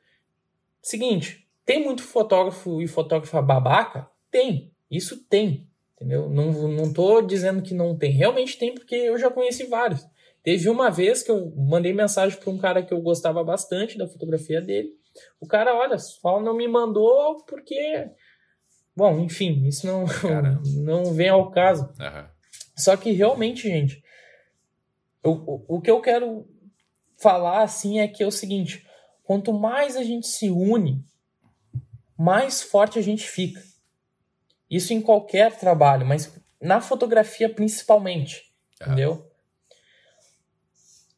[0.81, 4.09] Seguinte, tem muito fotógrafo e fotógrafa babaca?
[4.31, 6.29] Tem, isso tem, entendeu?
[6.29, 10.05] Não, não tô dizendo que não tem, realmente tem, porque eu já conheci vários.
[10.43, 14.07] Teve uma vez que eu mandei mensagem para um cara que eu gostava bastante da
[14.07, 14.89] fotografia dele.
[15.39, 18.09] O cara, olha, só não me mandou porque.
[18.95, 20.05] Bom, enfim, isso não,
[20.83, 21.83] não vem ao caso.
[21.99, 22.27] Uhum.
[22.75, 24.03] Só que realmente, gente,
[25.23, 26.47] eu, o, o que eu quero
[27.21, 28.85] falar assim é que é o seguinte:
[29.23, 31.05] quanto mais a gente se une,
[32.17, 33.61] mais forte a gente fica.
[34.69, 38.41] Isso em qualquer trabalho, mas na fotografia principalmente,
[38.81, 38.87] uhum.
[38.87, 39.30] entendeu?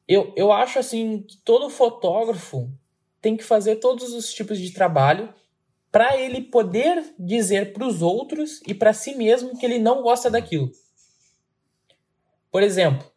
[0.08, 2.72] Eu, eu acho assim que todo fotógrafo
[3.22, 5.34] tem que fazer todos os tipos de trabalho
[5.92, 10.30] para ele poder dizer para os outros e para si mesmo que ele não gosta
[10.30, 10.72] daquilo.
[12.52, 13.10] Por exemplo,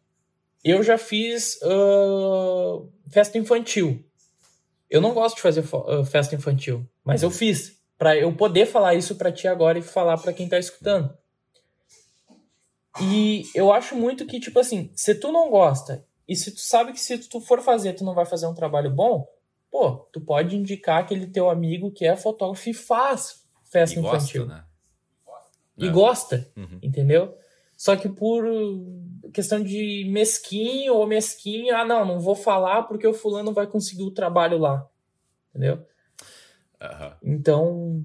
[0.63, 4.03] eu já fiz uh, festa infantil.
[4.89, 8.95] Eu não gosto de fazer uh, festa infantil, mas eu fiz para eu poder falar
[8.95, 11.15] isso para ti agora e falar para quem está escutando.
[13.01, 16.91] E eu acho muito que tipo assim, se tu não gosta e se tu sabe
[16.91, 19.27] que se tu for fazer, tu não vai fazer um trabalho bom,
[19.71, 24.45] pô, tu pode indicar aquele teu amigo que é fotógrafo e faz festa e infantil.
[24.45, 24.67] Gosta, né?
[25.77, 25.91] E é.
[25.91, 26.79] gosta, uhum.
[26.81, 27.37] entendeu?
[27.77, 28.43] Só que por
[29.31, 34.03] questão de mesquinho ou mesquinha, ah, não, não vou falar porque o fulano vai conseguir
[34.03, 34.89] o trabalho lá.
[35.49, 35.85] Entendeu?
[36.81, 37.11] Uhum.
[37.21, 38.03] Então.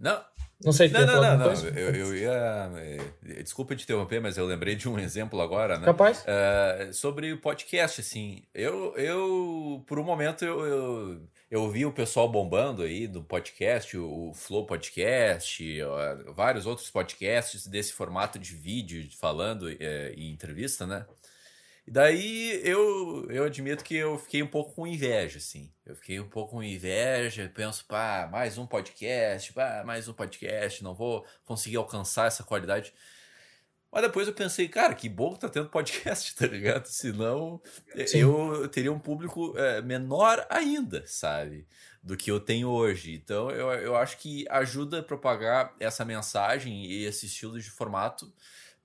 [0.00, 0.24] Não,
[0.64, 1.68] não sei se não, não, não, não.
[1.68, 2.70] Eu, eu ia.
[2.76, 5.84] Eh, desculpa te interromper, mas eu lembrei de um exemplo agora, né?
[5.84, 6.24] Capaz?
[6.24, 8.42] Uh, sobre o podcast, assim.
[8.54, 13.98] Eu, eu por um momento, eu, eu, eu vi o pessoal bombando aí do podcast,
[13.98, 15.78] o Flow Podcast,
[16.34, 21.04] vários outros podcasts desse formato de vídeo, falando é, e entrevista, né?
[21.86, 25.72] E daí eu, eu admito que eu fiquei um pouco com inveja, assim.
[25.84, 30.82] Eu fiquei um pouco com inveja, penso, pá, mais um podcast, pá, mais um podcast,
[30.82, 32.92] não vou conseguir alcançar essa qualidade.
[33.92, 36.86] Mas depois eu pensei, cara, que bom que tá tendo podcast, tá ligado?
[36.86, 37.62] Senão
[38.04, 38.18] Sim.
[38.18, 41.68] eu teria um público é, menor ainda, sabe?
[42.02, 43.14] Do que eu tenho hoje.
[43.14, 48.30] Então eu, eu acho que ajuda a propagar essa mensagem e esse estilo de formato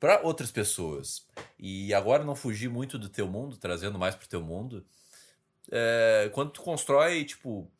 [0.01, 1.27] para outras pessoas.
[1.59, 4.83] E agora não fugir muito do teu mundo, trazendo mais pro teu mundo.
[5.71, 7.71] É, quando tu constrói, tipo,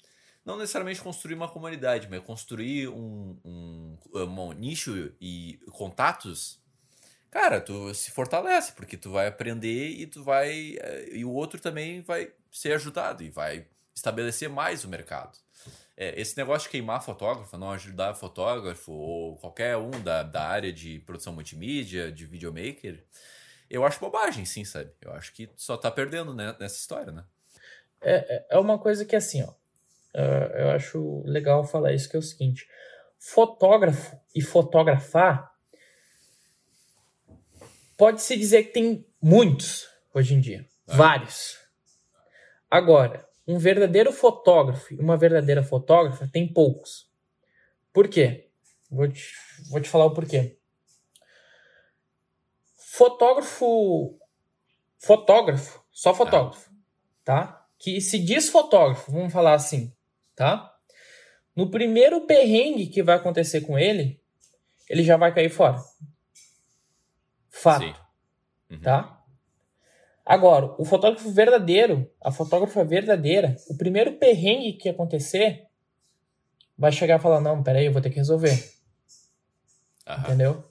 [0.46, 6.60] não necessariamente construir uma comunidade, mas construir um, um, um nicho e contatos,
[7.32, 10.78] cara, tu se fortalece, porque tu vai aprender e tu vai.
[10.80, 15.40] É, e o outro também vai ser ajudado e vai estabelecer mais o mercado
[16.02, 20.74] é, esse negócio de queimar fotógrafo, não ajudar fotógrafo ou qualquer um da, da área
[20.74, 23.06] de produção multimídia, de videomaker,
[23.70, 24.92] eu acho bobagem, sim, sabe?
[25.00, 27.24] Eu acho que só tá perdendo né, nessa história, né?
[28.02, 29.54] É, é, é uma coisa que assim, ó,
[30.16, 32.68] é, eu acho legal falar isso, que é o seguinte,
[33.20, 35.52] fotógrafo e fotografar
[37.96, 40.96] pode-se dizer que tem muitos hoje em dia, é.
[40.96, 41.60] vários.
[42.72, 47.10] Agora, um verdadeiro fotógrafo e uma verdadeira fotógrafa tem poucos.
[47.92, 48.50] Por quê?
[48.90, 49.34] Vou te,
[49.70, 50.58] vou te falar o porquê.
[52.76, 54.20] Fotógrafo.
[54.98, 56.70] Fotógrafo, só fotógrafo,
[57.24, 57.68] tá?
[57.80, 59.92] Que se diz fotógrafo, vamos falar assim,
[60.36, 60.78] tá?
[61.56, 64.22] No primeiro perrengue que vai acontecer com ele,
[64.88, 65.82] ele já vai cair fora.
[67.50, 68.00] Fato.
[68.70, 68.82] Uhum.
[68.82, 69.21] Tá?
[70.32, 75.68] Agora, o fotógrafo verdadeiro, a fotógrafa verdadeira, o primeiro perrengue que acontecer,
[76.78, 78.58] vai chegar e falar: Não, peraí, eu vou ter que resolver.
[80.08, 80.24] Aham.
[80.24, 80.64] Entendeu?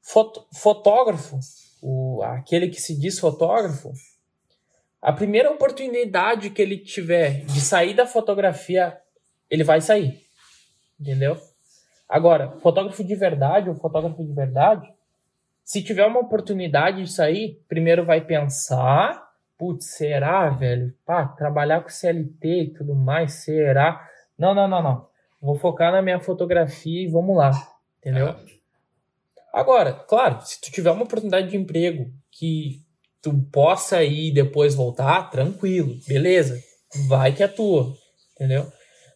[0.00, 1.38] Fot fotógrafo,
[1.82, 3.92] o, aquele que se diz fotógrafo,
[5.02, 8.98] a primeira oportunidade que ele tiver de sair da fotografia,
[9.50, 10.18] ele vai sair.
[10.98, 11.38] Entendeu?
[12.08, 14.90] Agora, fotógrafo de verdade, o fotógrafo de verdade,
[15.70, 20.92] se tiver uma oportunidade de sair, primeiro vai pensar, putz, será, velho?
[21.06, 24.04] Pá, trabalhar com CLT e tudo mais, será?
[24.36, 25.06] Não, não, não, não.
[25.40, 27.52] Vou focar na minha fotografia e vamos lá,
[28.00, 28.34] entendeu?
[29.54, 32.82] Agora, claro, se tu tiver uma oportunidade de emprego que
[33.22, 36.60] tu possa ir depois voltar, tranquilo, beleza,
[37.06, 37.94] vai que é tua,
[38.34, 38.66] entendeu?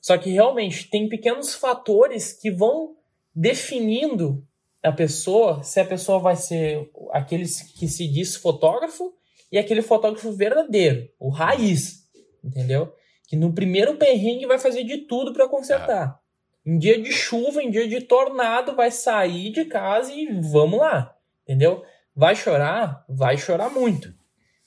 [0.00, 2.94] Só que realmente tem pequenos fatores que vão
[3.34, 4.46] definindo
[4.84, 7.46] a pessoa, se a pessoa vai ser aquele
[7.78, 9.14] que se diz fotógrafo
[9.50, 12.06] e aquele fotógrafo verdadeiro, o raiz,
[12.44, 12.92] entendeu?
[13.26, 16.20] Que no primeiro perrengue vai fazer de tudo para consertar.
[16.66, 16.70] É.
[16.70, 21.16] Em dia de chuva, em dia de tornado, vai sair de casa e vamos lá,
[21.44, 21.82] entendeu?
[22.14, 23.06] Vai chorar?
[23.08, 24.14] Vai chorar muito.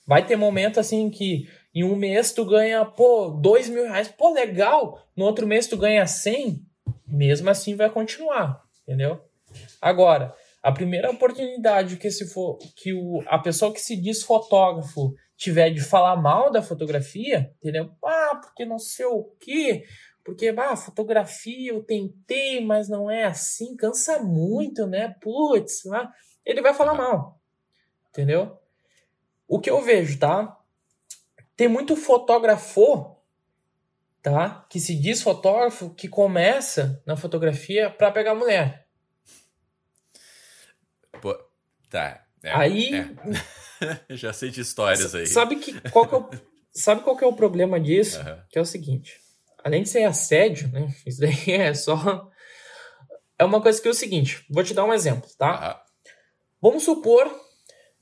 [0.04, 4.32] Vai ter momento assim que em um mês tu ganha, pô, dois mil reais, pô,
[4.32, 5.00] legal.
[5.16, 6.60] No outro mês tu ganha 100,
[7.06, 9.20] mesmo assim vai continuar, entendeu?
[9.80, 15.14] Agora, a primeira oportunidade que se for que o, a pessoa que se diz fotógrafo
[15.36, 17.90] tiver de falar mal da fotografia, entendeu?
[18.04, 19.84] Ah, porque não sei o quê,
[20.24, 25.14] porque ah, fotografia eu tentei, mas não é assim, cansa muito, né?
[25.20, 26.12] Putz, ah,
[26.44, 27.40] ele vai falar mal,
[28.10, 28.58] entendeu?
[29.46, 30.58] O que eu vejo, tá?
[31.56, 33.16] Tem muito fotógrafo,
[34.20, 34.66] tá?
[34.68, 38.87] Que se diz fotógrafo que começa na fotografia para pegar mulher.
[41.20, 41.36] Pô,
[41.90, 42.24] tá.
[42.42, 42.90] É, aí.
[42.94, 44.00] É.
[44.16, 45.26] Já sei de histórias aí.
[45.26, 46.30] Sabe, que, qual, que é o,
[46.72, 48.18] sabe qual que é o problema disso?
[48.20, 48.42] Uhum.
[48.48, 49.20] Que é o seguinte:
[49.62, 50.94] além de ser assédio, né?
[51.06, 52.30] Isso daí é só.
[53.38, 55.82] É uma coisa que é o seguinte: vou te dar um exemplo, tá?
[56.62, 56.70] Uhum.
[56.70, 57.28] Vamos supor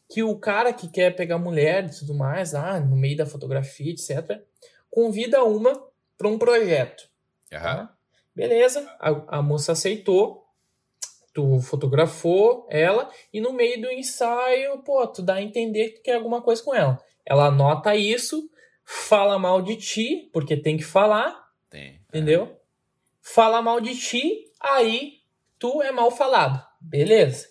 [0.08, 3.92] que o cara que quer pegar mulher e tudo mais, ah, no meio da fotografia,
[3.92, 4.40] etc.,
[4.88, 5.72] convida uma
[6.16, 7.08] para um projeto.
[7.52, 7.60] Uhum.
[7.60, 7.96] Tá?
[8.34, 10.45] Beleza, a, a moça aceitou,
[11.36, 16.02] tu fotografou ela e no meio do ensaio, pô, tu dá a entender que tu
[16.02, 16.98] quer alguma coisa com ela.
[17.26, 18.48] Ela anota isso,
[18.82, 21.46] fala mal de ti, porque tem que falar.
[21.68, 22.00] Tem.
[22.08, 22.44] Entendeu?
[22.44, 22.56] É.
[23.20, 25.18] Fala mal de ti, aí
[25.58, 26.66] tu é mal falado.
[26.80, 27.48] Beleza.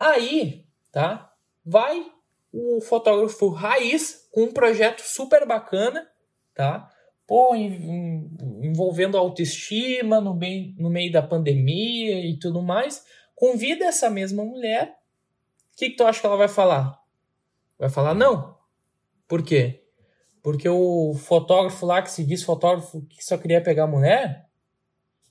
[0.00, 1.30] Aí, tá?
[1.62, 2.06] Vai
[2.50, 6.08] o fotógrafo raiz com um projeto super bacana,
[6.54, 6.90] tá?
[7.26, 13.04] Pô, envolvendo autoestima no meio, no meio da pandemia e tudo mais
[13.36, 14.98] Convida essa mesma mulher.
[15.72, 16.98] O que, que tu acha que ela vai falar?
[17.78, 18.56] Vai falar não.
[19.28, 19.84] Por quê?
[20.42, 24.46] Porque o fotógrafo lá que se diz fotógrafo que só queria pegar a mulher,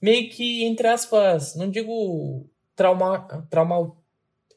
[0.02, 3.28] meio que, entre aspas, não digo trauma.
[3.50, 3.96] trauma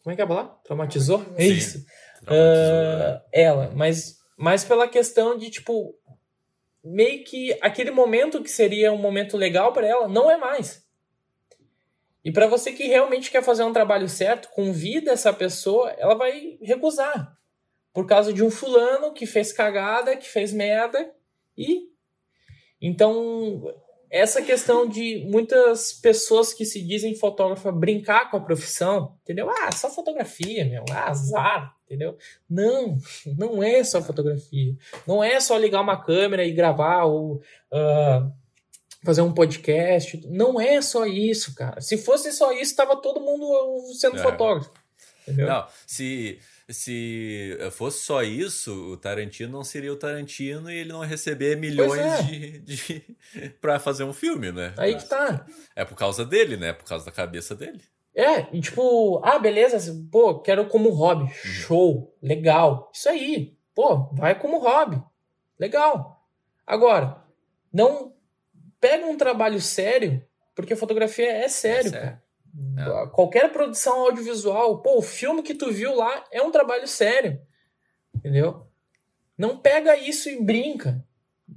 [0.03, 0.45] como é que é lá?
[0.65, 1.25] Traumatizou?
[1.37, 1.79] É isso.
[2.23, 5.95] Uh, ela, mas, mas pela questão de, tipo,
[6.85, 10.87] meio que aquele momento que seria um momento legal para ela, não é mais.
[12.25, 16.59] E para você que realmente quer fazer um trabalho certo, convida essa pessoa, ela vai
[16.61, 17.37] recusar.
[17.93, 21.13] Por causa de um fulano que fez cagada, que fez merda
[21.57, 21.89] e
[22.81, 23.65] então
[24.11, 29.51] essa questão de muitas pessoas que se dizem fotógrafa brincar com a profissão, entendeu?
[29.51, 32.17] Ah, só fotografia, meu, ah, azar, entendeu?
[32.49, 32.97] Não,
[33.37, 34.75] não é só fotografia.
[35.07, 38.33] Não é só ligar uma câmera e gravar ou uh,
[39.05, 40.21] fazer um podcast.
[40.29, 41.81] Não é só isso, cara.
[41.81, 44.23] Se fosse só isso, tava todo mundo sendo é.
[44.23, 44.71] fotógrafo.
[45.23, 45.47] Entendeu?
[45.47, 51.01] Não, se, se fosse só isso, o Tarantino não seria o Tarantino e ele não
[51.01, 52.23] receber milhões é.
[52.23, 53.05] de, de
[53.61, 54.73] para fazer um filme, né?
[54.77, 55.47] Aí que tá.
[55.77, 56.73] É por causa dele, né?
[56.73, 57.83] Por causa da cabeça dele.
[58.15, 59.79] É, e tipo, ah, beleza,
[60.11, 61.25] pô, quero como hobby.
[61.25, 61.29] Uhum.
[61.29, 62.91] Show, legal.
[62.93, 63.57] Isso aí.
[63.75, 65.01] Pô, vai como hobby.
[65.59, 66.27] Legal.
[66.67, 67.23] Agora,
[67.73, 68.13] não
[68.81, 72.07] pega um trabalho sério, porque fotografia é sério, é sério.
[72.07, 72.23] cara.
[72.77, 73.07] É.
[73.11, 77.41] Qualquer produção audiovisual, pô, o filme que tu viu lá é um trabalho sério.
[78.15, 78.67] Entendeu?
[79.37, 81.05] Não pega isso e brinca.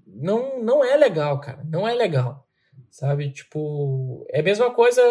[0.06, 1.64] Não, não é legal, cara.
[1.64, 2.48] Não é legal.
[2.90, 3.32] Sabe?
[3.32, 5.02] Tipo, é a mesma coisa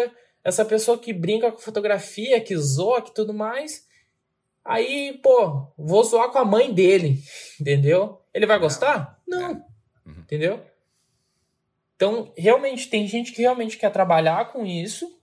[0.43, 3.85] essa pessoa que brinca com fotografia, que zoa, que tudo mais.
[4.63, 7.19] Aí, pô, vou zoar com a mãe dele.
[7.59, 8.21] Entendeu?
[8.33, 9.19] Ele vai gostar?
[9.27, 9.51] Não.
[9.51, 9.53] É.
[10.05, 10.19] Uhum.
[10.19, 10.63] Entendeu?
[12.01, 15.21] Então, realmente, tem gente que realmente quer trabalhar com isso,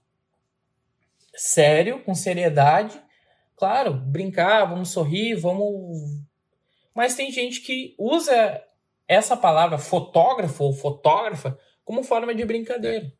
[1.35, 2.97] sério, com seriedade.
[3.57, 6.23] Claro, brincar, vamos sorrir, vamos.
[6.95, 8.63] Mas tem gente que usa
[9.09, 13.11] essa palavra fotógrafo ou fotógrafa como forma de brincadeira.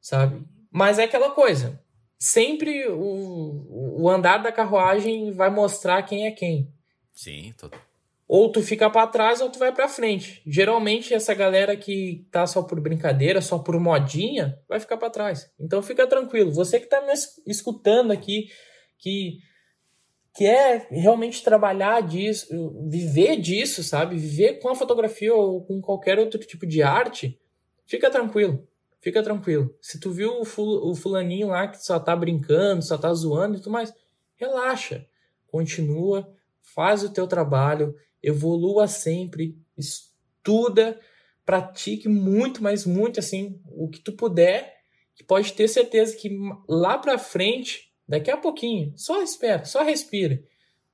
[0.00, 0.42] Sabe?
[0.70, 1.84] Mas é aquela coisa.
[2.18, 6.72] Sempre o, o andar da carruagem vai mostrar quem é quem.
[7.12, 7.70] Sim, tô,
[8.32, 10.40] ou tu fica para trás ou tu vai para frente.
[10.46, 15.50] Geralmente essa galera que tá só por brincadeira, só por modinha, vai ficar para trás.
[15.58, 16.52] Então fica tranquilo.
[16.52, 17.12] Você que tá me
[17.44, 18.48] escutando aqui
[18.96, 19.40] que
[20.32, 22.46] quer realmente trabalhar disso,
[22.88, 24.16] viver disso, sabe?
[24.16, 27.36] Viver com a fotografia ou com qualquer outro tipo de arte,
[27.84, 28.64] fica tranquilo.
[29.00, 29.74] Fica tranquilo.
[29.80, 33.72] Se tu viu o fulaninho lá que só tá brincando, só tá zoando e tudo
[33.72, 33.92] mais,
[34.36, 35.04] relaxa.
[35.48, 37.92] Continua, faz o teu trabalho
[38.22, 40.98] evolua sempre, estuda,
[41.44, 44.80] pratique muito, mas muito assim, o que tu puder,
[45.14, 46.30] que pode ter certeza que
[46.68, 50.42] lá para frente, daqui a pouquinho, só espera, só respira,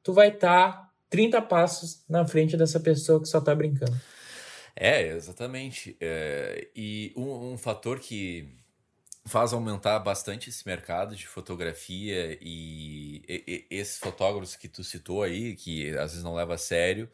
[0.02, 3.96] tu vai estar tá 30 passos na frente dessa pessoa que só tá brincando.
[4.74, 5.96] É, exatamente.
[6.00, 8.48] É, e um, um fator que
[9.26, 15.22] faz aumentar bastante esse mercado de fotografia e, e, e, esses fotógrafos que tu citou
[15.22, 17.10] aí, que às vezes não leva a sério,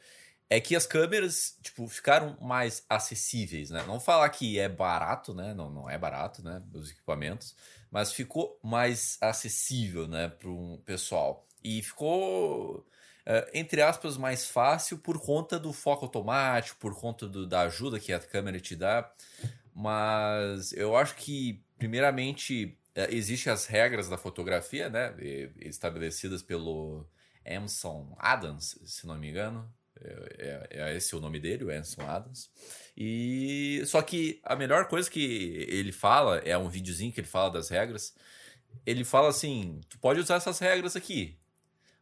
[0.51, 3.83] é que as câmeras, tipo, ficaram mais acessíveis, né?
[3.87, 5.55] Não falar que é barato, né?
[5.55, 6.63] Não, não é barato, né?
[6.75, 7.57] Os equipamentos,
[7.91, 11.47] mas ficou mais acessível, né, para um pessoal.
[11.65, 17.47] E ficou, uh, entre aspas, mais fácil por conta do foco automático, por conta do,
[17.47, 19.11] da ajuda que a câmera te dá.
[19.75, 25.13] Mas eu acho que, primeiramente, uh, existem as regras da fotografia, né?
[25.57, 27.05] Estabelecidas pelo
[27.45, 29.69] Emerson Adams, se não me engano.
[30.01, 32.49] É, é, é, esse o nome dele, o Anson Adams.
[32.97, 37.51] E só que a melhor coisa que ele fala é um videozinho que ele fala
[37.51, 38.15] das regras.
[38.87, 41.37] Ele fala assim: tu pode usar essas regras aqui,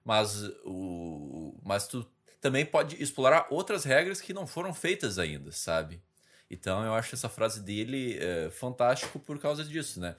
[0.05, 2.07] mas o mas tu
[2.39, 6.03] também pode explorar outras regras que não foram feitas ainda, sabe?
[6.51, 10.17] Então eu acho essa frase dele é, fantástico por causa disso, né?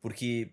[0.00, 0.50] Porque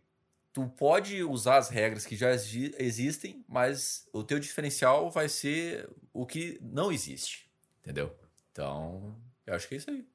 [0.53, 6.25] tu pode usar as regras que já existem, mas o teu diferencial vai ser o
[6.25, 7.49] que não existe,
[7.81, 8.15] entendeu?
[8.51, 10.05] Então, eu acho que é isso aí.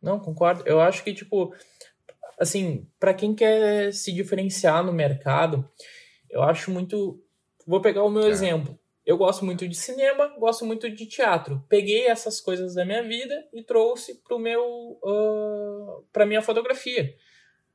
[0.00, 0.62] Não, concordo.
[0.66, 1.54] Eu acho que, tipo,
[2.38, 5.68] assim, para quem quer se diferenciar no mercado,
[6.28, 7.22] eu acho muito.
[7.66, 8.28] Vou pegar o meu é.
[8.28, 8.78] exemplo.
[9.04, 11.64] Eu gosto muito de cinema, gosto muito de teatro.
[11.68, 14.62] Peguei essas coisas da minha vida e trouxe para o meu,
[15.02, 17.12] uh, para minha fotografia.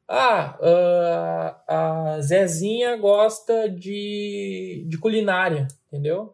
[0.07, 6.33] Ah, uh, a Zezinha gosta de, de culinária, entendeu?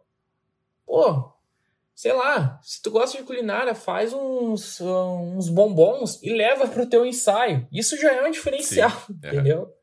[0.86, 1.32] Pô,
[1.92, 7.04] sei lá, se tu gosta de culinária, faz uns, uns bombons e leva pro teu
[7.04, 7.66] ensaio.
[7.72, 9.28] Isso já é um diferencial, Sim, é.
[9.28, 9.74] entendeu?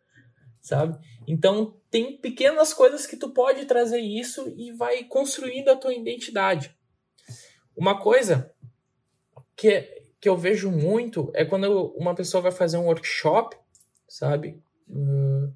[0.62, 0.98] Sabe?
[1.28, 6.76] Então, tem pequenas coisas que tu pode trazer isso e vai construindo a tua identidade.
[7.76, 8.52] Uma coisa
[9.56, 9.82] que,
[10.20, 13.56] que eu vejo muito é quando uma pessoa vai fazer um workshop
[14.12, 14.62] sabe?
[14.90, 15.54] Uh,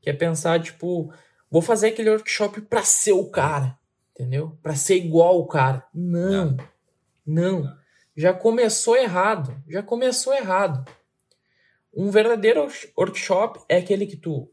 [0.00, 1.10] que é pensar, tipo,
[1.50, 3.78] vou fazer aquele workshop para ser o cara,
[4.10, 4.58] entendeu?
[4.62, 5.84] Para ser igual o cara.
[5.94, 6.56] Não,
[7.26, 7.78] não, não.
[8.14, 9.56] Já começou errado.
[9.66, 10.84] Já começou errado.
[11.94, 14.52] Um verdadeiro workshop é aquele que tu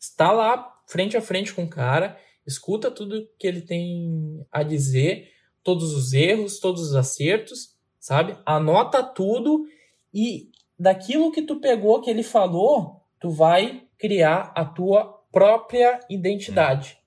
[0.00, 5.28] está lá frente a frente com o cara, escuta tudo que ele tem a dizer,
[5.62, 8.36] todos os erros, todos os acertos, sabe?
[8.46, 9.64] Anota tudo
[10.12, 16.98] e daquilo que tu pegou, que ele falou, tu vai criar a tua própria identidade.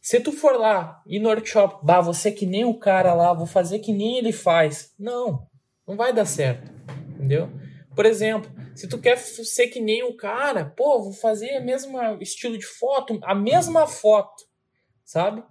[0.00, 3.46] Se tu for lá e no workshop, bah, você que nem o cara lá, vou
[3.46, 4.94] fazer que nem ele faz.
[4.98, 5.46] Não,
[5.86, 6.72] não vai dar certo.
[7.10, 7.50] Entendeu?
[7.94, 12.16] Por exemplo, se tu quer ser que nem o cara, pô, vou fazer a mesma
[12.20, 14.44] estilo de foto, a mesma foto,
[15.04, 15.42] sabe?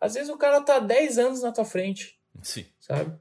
[0.00, 2.18] Às vezes o cara tá 10 anos na tua frente.
[2.42, 2.64] Sim.
[2.80, 3.16] Sabe?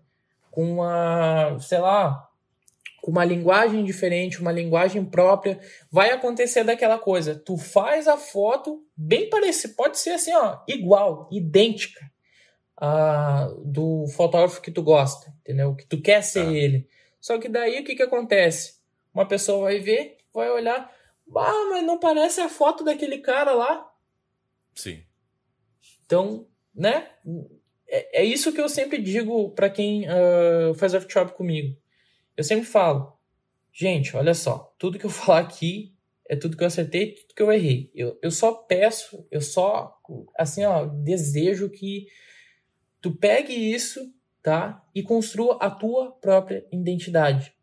[0.49, 2.27] Com uma, sei lá,
[3.01, 5.59] com uma linguagem diferente, uma linguagem própria,
[5.91, 7.35] vai acontecer daquela coisa.
[7.35, 11.99] Tu faz a foto bem parecida, pode ser assim, ó, igual, idêntica
[12.77, 15.75] a do fotógrafo que tu gosta, entendeu?
[15.75, 16.51] Que tu quer ser ah.
[16.51, 16.87] ele.
[17.21, 18.81] Só que daí o que que acontece?
[19.13, 20.93] Uma pessoa vai ver, vai olhar,
[21.37, 23.89] ah, mas não parece a foto daquele cara lá.
[24.75, 25.03] Sim.
[26.05, 27.09] Então, né?
[27.87, 31.79] É, é isso que eu sempre digo para quem uh, faz workshop comigo
[32.41, 33.17] eu sempre falo,
[33.71, 35.95] gente, olha só, tudo que eu falar aqui
[36.27, 37.91] é tudo que eu acertei, tudo que eu errei.
[37.93, 39.99] Eu, eu só peço, eu só,
[40.37, 42.07] assim, ó, desejo que
[43.01, 44.83] tu pegue isso, tá?
[44.93, 47.53] E construa a tua própria identidade.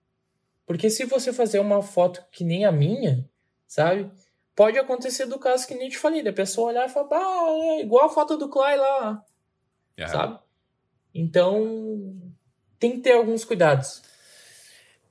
[0.66, 3.28] Porque se você fazer uma foto que nem a minha,
[3.66, 4.10] sabe?
[4.54, 7.46] Pode acontecer do caso que nem te falei, da pessoa olhar e falar, ah,
[7.78, 9.24] é igual a foto do Clay lá,
[9.98, 10.08] uhum.
[10.08, 10.38] sabe?
[11.14, 12.32] Então,
[12.78, 14.02] tem que ter alguns cuidados.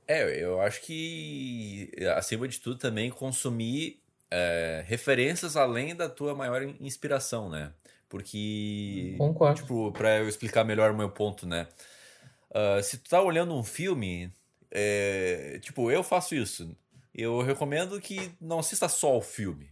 [0.07, 4.01] É, eu acho que, acima de tudo, também consumir
[4.31, 7.73] é, referências além da tua maior inspiração, né?
[8.09, 9.61] Porque, Concordo.
[9.61, 11.67] tipo, pra eu explicar melhor o meu ponto, né?
[12.49, 14.31] Uh, se tu tá olhando um filme,
[14.71, 16.75] é, tipo, eu faço isso.
[17.13, 19.69] Eu recomendo que não assista só o filme.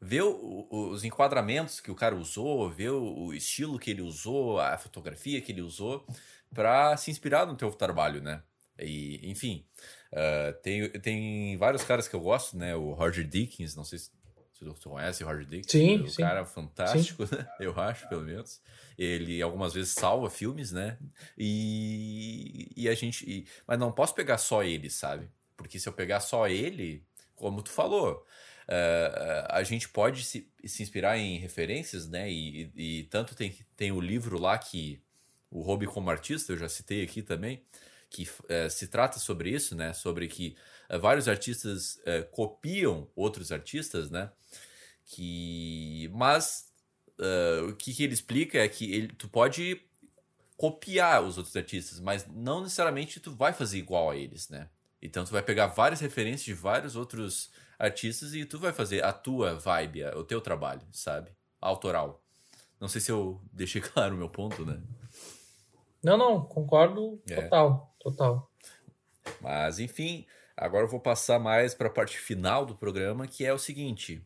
[0.00, 4.60] Vê o, os enquadramentos que o cara usou, vê o, o estilo que ele usou,
[4.60, 6.06] a fotografia que ele usou,
[6.52, 8.42] para se inspirar no teu trabalho, né?
[8.78, 9.64] E, enfim,
[10.12, 12.76] uh, tem, tem vários caras que eu gosto, né?
[12.76, 14.10] O Roger Dickens, não sei se
[14.60, 15.70] você conhece o Roger Dickens.
[15.70, 16.22] Sim, um sim.
[16.22, 17.36] cara fantástico, sim.
[17.36, 17.46] né?
[17.60, 18.60] Eu acho, pelo menos.
[18.96, 20.98] Ele algumas vezes salva filmes, né?
[21.36, 23.28] E, e a gente.
[23.28, 25.28] E, mas não posso pegar só ele, sabe?
[25.56, 28.24] Porque se eu pegar só ele, como tu falou,
[28.64, 32.30] Uh, a gente pode se, se inspirar em referências, né?
[32.30, 35.02] E, e, e, tanto tem, tem o livro lá que
[35.50, 37.62] o Hobby como Artista, eu já citei aqui também,
[38.08, 39.92] que é, se trata sobre isso, né?
[39.92, 40.56] Sobre que
[40.88, 41.98] é, vários artistas
[42.32, 44.30] copiam outros artistas, né?
[45.06, 46.72] Que, mas
[47.18, 49.80] uh, o que, que, ele explica é que ele, tu pode
[50.56, 54.68] copiar os outros artistas, mas não necessariamente tu vai fazer igual a eles, né?
[55.02, 59.12] Então tu vai pegar várias referências de vários outros artistas e tu vai fazer a
[59.12, 61.30] tua vibe, o teu trabalho, sabe?
[61.60, 62.22] Autoral.
[62.80, 64.80] Não sei se eu deixei claro o meu ponto, né?
[66.02, 67.34] Não, não, concordo é.
[67.34, 68.50] total, total.
[69.40, 70.26] Mas enfim,
[70.56, 74.22] agora eu vou passar mais para a parte final do programa, que é o seguinte: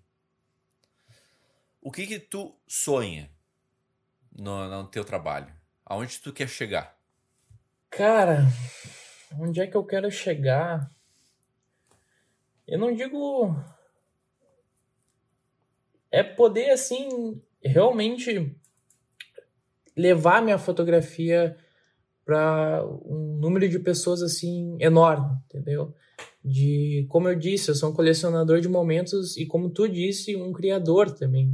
[1.81, 3.31] o que que tu sonha
[4.33, 5.53] no, no teu trabalho?
[5.85, 6.99] Aonde tu quer chegar?
[7.91, 8.47] Cara,
[9.39, 10.91] onde é que eu quero chegar?
[12.67, 13.57] Eu não digo.
[16.11, 18.55] É poder, assim, realmente
[19.97, 21.57] levar minha fotografia
[22.25, 25.95] para um número de pessoas, assim, enorme, entendeu?
[26.49, 30.53] De, como eu disse, eu sou um colecionador de momentos e, como tu disse, um
[30.53, 31.53] criador também.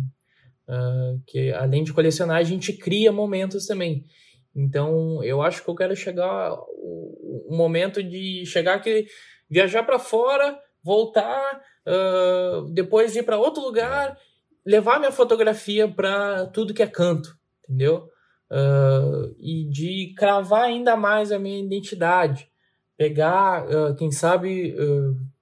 [0.68, 4.06] Uh, que além de colecionar, a gente cria momentos também.
[4.54, 9.06] Então, eu acho que eu quero chegar o, momento de chegar aqui,
[9.50, 14.16] viajar para fora, voltar, uh, depois ir para outro lugar,
[14.64, 18.08] levar minha fotografia para tudo que é canto, entendeu?
[18.50, 22.48] Uh, e de cravar ainda mais a minha identidade,
[22.96, 24.74] pegar, uh, quem sabe,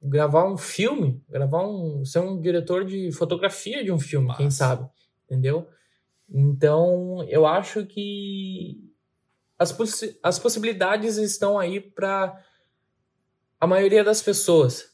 [0.03, 4.39] gravar um filme, gravar um, ser um diretor de fotografia de um filme, Massa.
[4.39, 4.89] quem sabe,
[5.27, 5.69] entendeu?
[6.29, 8.91] Então, eu acho que
[9.59, 12.43] as, possi as possibilidades estão aí para
[13.61, 14.91] a maioria das pessoas.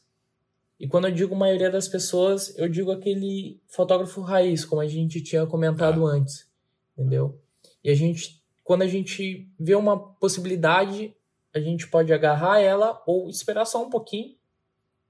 [0.79, 5.21] E quando eu digo maioria das pessoas, eu digo aquele fotógrafo raiz, como a gente
[5.21, 6.11] tinha comentado ah.
[6.11, 6.47] antes,
[6.93, 7.41] entendeu?
[7.83, 11.15] E a gente, quando a gente vê uma possibilidade,
[11.53, 14.35] a gente pode agarrar ela ou esperar só um pouquinho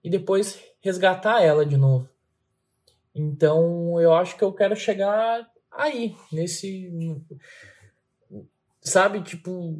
[0.03, 2.09] e depois resgatar ela de novo.
[3.13, 6.91] Então, eu acho que eu quero chegar aí, nesse
[8.81, 9.77] sabe, tipo,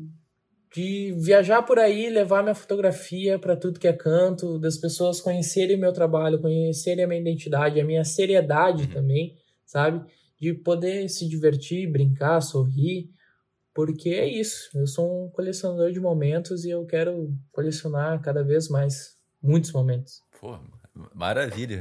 [0.73, 5.77] de viajar por aí, levar minha fotografia para tudo que é canto, das pessoas conhecerem
[5.77, 8.89] meu trabalho, conhecerem a minha identidade, a minha seriedade uhum.
[8.89, 10.05] também, sabe?
[10.39, 13.09] De poder se divertir, brincar, sorrir,
[13.73, 14.69] porque é isso.
[14.77, 20.23] Eu sou um colecionador de momentos e eu quero colecionar cada vez mais muitos momentos.
[20.39, 20.59] Pô,
[21.13, 21.79] maravilha.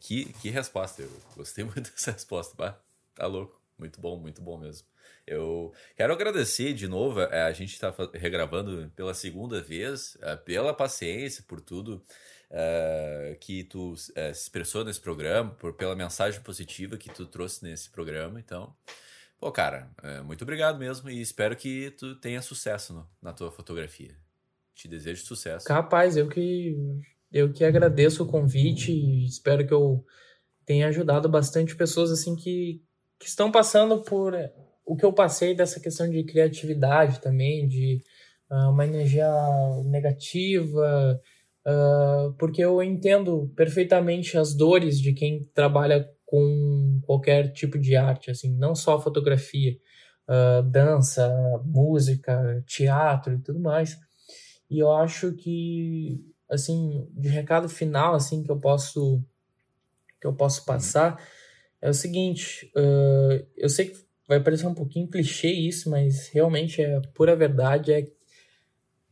[0.00, 1.02] Que, que resposta.
[1.02, 2.76] Eu gostei muito dessa resposta.
[3.14, 3.60] Tá louco.
[3.78, 4.86] Muito bom, muito bom mesmo.
[5.26, 10.74] Eu quero agradecer de novo, é, a gente está regravando pela segunda vez, é, pela
[10.74, 12.04] paciência, por tudo
[12.50, 17.64] uh, que tu uh, se expressou nesse programa, por, pela mensagem positiva que tu trouxe
[17.64, 18.38] nesse programa.
[18.38, 18.74] Então,
[19.38, 23.50] pô, cara, uh, muito obrigado mesmo e espero que tu tenha sucesso no, na tua
[23.50, 24.14] fotografia.
[24.74, 25.66] Te desejo sucesso.
[25.66, 26.76] Capaz, eu que,
[27.32, 30.04] eu que agradeço o convite e espero que eu
[30.66, 32.82] tenha ajudado bastante pessoas assim que,
[33.18, 34.34] que estão passando por
[34.84, 38.02] o que eu passei dessa questão de criatividade também, de
[38.50, 39.28] uh, uma energia
[39.84, 41.20] negativa,
[41.66, 48.30] uh, porque eu entendo perfeitamente as dores de quem trabalha com qualquer tipo de arte,
[48.30, 49.78] assim, não só fotografia,
[50.28, 51.28] uh, dança,
[51.64, 53.98] música, teatro e tudo mais.
[54.70, 59.22] E eu acho que, assim, de recado final, assim, que eu posso
[60.20, 61.22] que eu posso passar
[61.82, 62.72] é o seguinte,
[63.58, 68.06] eu sei que vai parecer um pouquinho clichê isso, mas realmente é pura verdade, é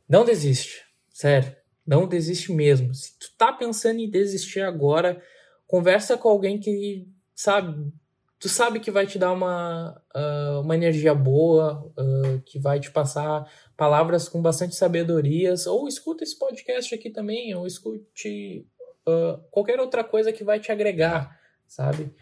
[0.08, 1.54] não desiste, sério,
[1.86, 2.94] não desiste mesmo.
[2.94, 5.22] Se tu tá pensando em desistir agora,
[5.73, 7.91] conversa com alguém que sabe,
[8.39, 12.91] tu sabe que vai te dar uma, uh, uma energia boa, uh, que vai te
[12.91, 18.66] passar palavras com bastante sabedorias, ou escuta esse podcast aqui também, ou escute
[19.09, 22.14] uh, qualquer outra coisa que vai te agregar, sabe?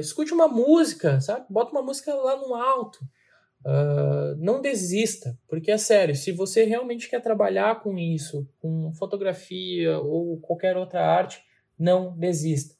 [0.00, 1.46] Escute uma música, sabe?
[1.48, 2.98] Bota uma música lá no alto.
[4.38, 10.40] Não desista, porque é sério, se você realmente quer trabalhar com isso, com fotografia ou
[10.40, 11.44] qualquer outra arte,
[11.82, 12.76] não desista.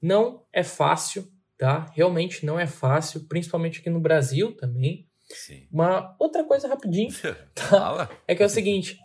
[0.00, 1.28] Não é fácil,
[1.58, 1.90] tá?
[1.94, 5.08] Realmente não é fácil, principalmente aqui no Brasil também.
[5.28, 5.66] Sim.
[5.72, 7.10] Uma outra coisa rapidinho
[7.54, 8.08] tá?
[8.28, 8.98] é que é o seguinte,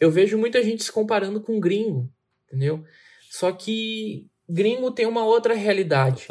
[0.00, 2.10] eu vejo muita gente se comparando com gringo,
[2.46, 2.82] entendeu?
[3.30, 6.26] Só que gringo tem uma outra realidade.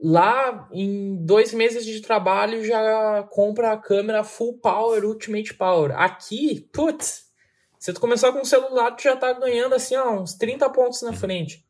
[0.00, 5.92] Lá, em dois meses de trabalho, já compra a câmera full power, ultimate power.
[5.92, 7.31] Aqui, putz,
[7.82, 11.02] se tu começar com o celular, tu já tá ganhando assim, ó, uns 30 pontos
[11.02, 11.66] na frente.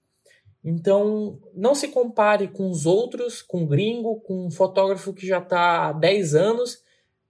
[0.62, 5.88] Então, não se compare com os outros, com gringo, com um fotógrafo que já tá
[5.88, 6.84] há 10 anos.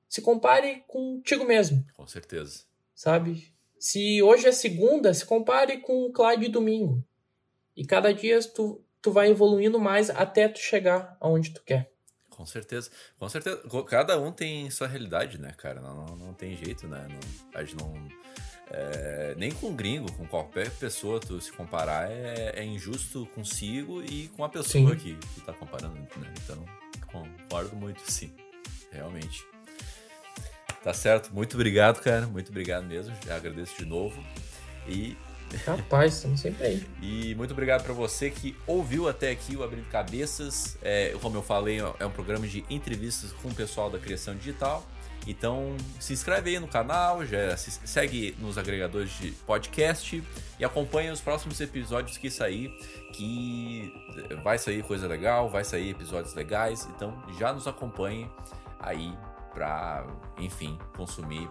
[0.09, 1.87] Se compare contigo mesmo.
[1.95, 2.64] Com certeza.
[2.93, 3.55] sabe?
[3.78, 7.05] Se hoje é segunda, se compare com o Clyde domingo.
[7.76, 11.93] E cada dia tu, tu vai evoluindo mais até tu chegar aonde tu quer.
[12.30, 13.62] Com certeza, com certeza.
[13.87, 15.80] Cada um tem sua realidade, né, cara?
[15.80, 17.07] Não, não, não tem jeito, né?
[17.09, 18.09] Não, a gente não.
[18.75, 24.29] É, nem com gringo, com qualquer pessoa tu se comparar é, é injusto consigo e
[24.29, 26.33] com a pessoa que, que tá comparando, né?
[26.43, 26.64] Então,
[27.07, 28.33] concordo muito, sim.
[28.91, 29.45] Realmente.
[30.83, 31.35] Tá certo.
[31.35, 32.27] Muito obrigado, cara.
[32.27, 33.14] Muito obrigado mesmo.
[33.27, 34.23] Já agradeço de novo.
[34.89, 35.16] E
[35.66, 36.87] Rapaz, estamos sempre aí.
[37.01, 40.77] E muito obrigado para você que ouviu até aqui o Abrindo Cabeças.
[40.83, 44.87] É, como eu falei, é um programa de entrevistas com o pessoal da criação digital.
[45.27, 50.23] Então se inscreve aí no canal, já segue nos agregadores de podcast
[50.59, 52.68] e acompanha os próximos episódios que sair,
[53.12, 53.93] que
[54.43, 56.89] vai sair coisa legal, vai sair episódios legais.
[56.97, 58.31] Então já nos acompanhe
[58.81, 59.16] aí
[59.53, 60.07] para,
[60.39, 61.49] enfim, consumir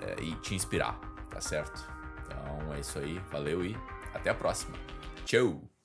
[0.00, 0.98] é, e te inspirar,
[1.30, 1.82] tá certo?
[2.24, 3.76] Então é isso aí, valeu e
[4.12, 4.76] até a próxima.
[5.24, 5.75] Tchau!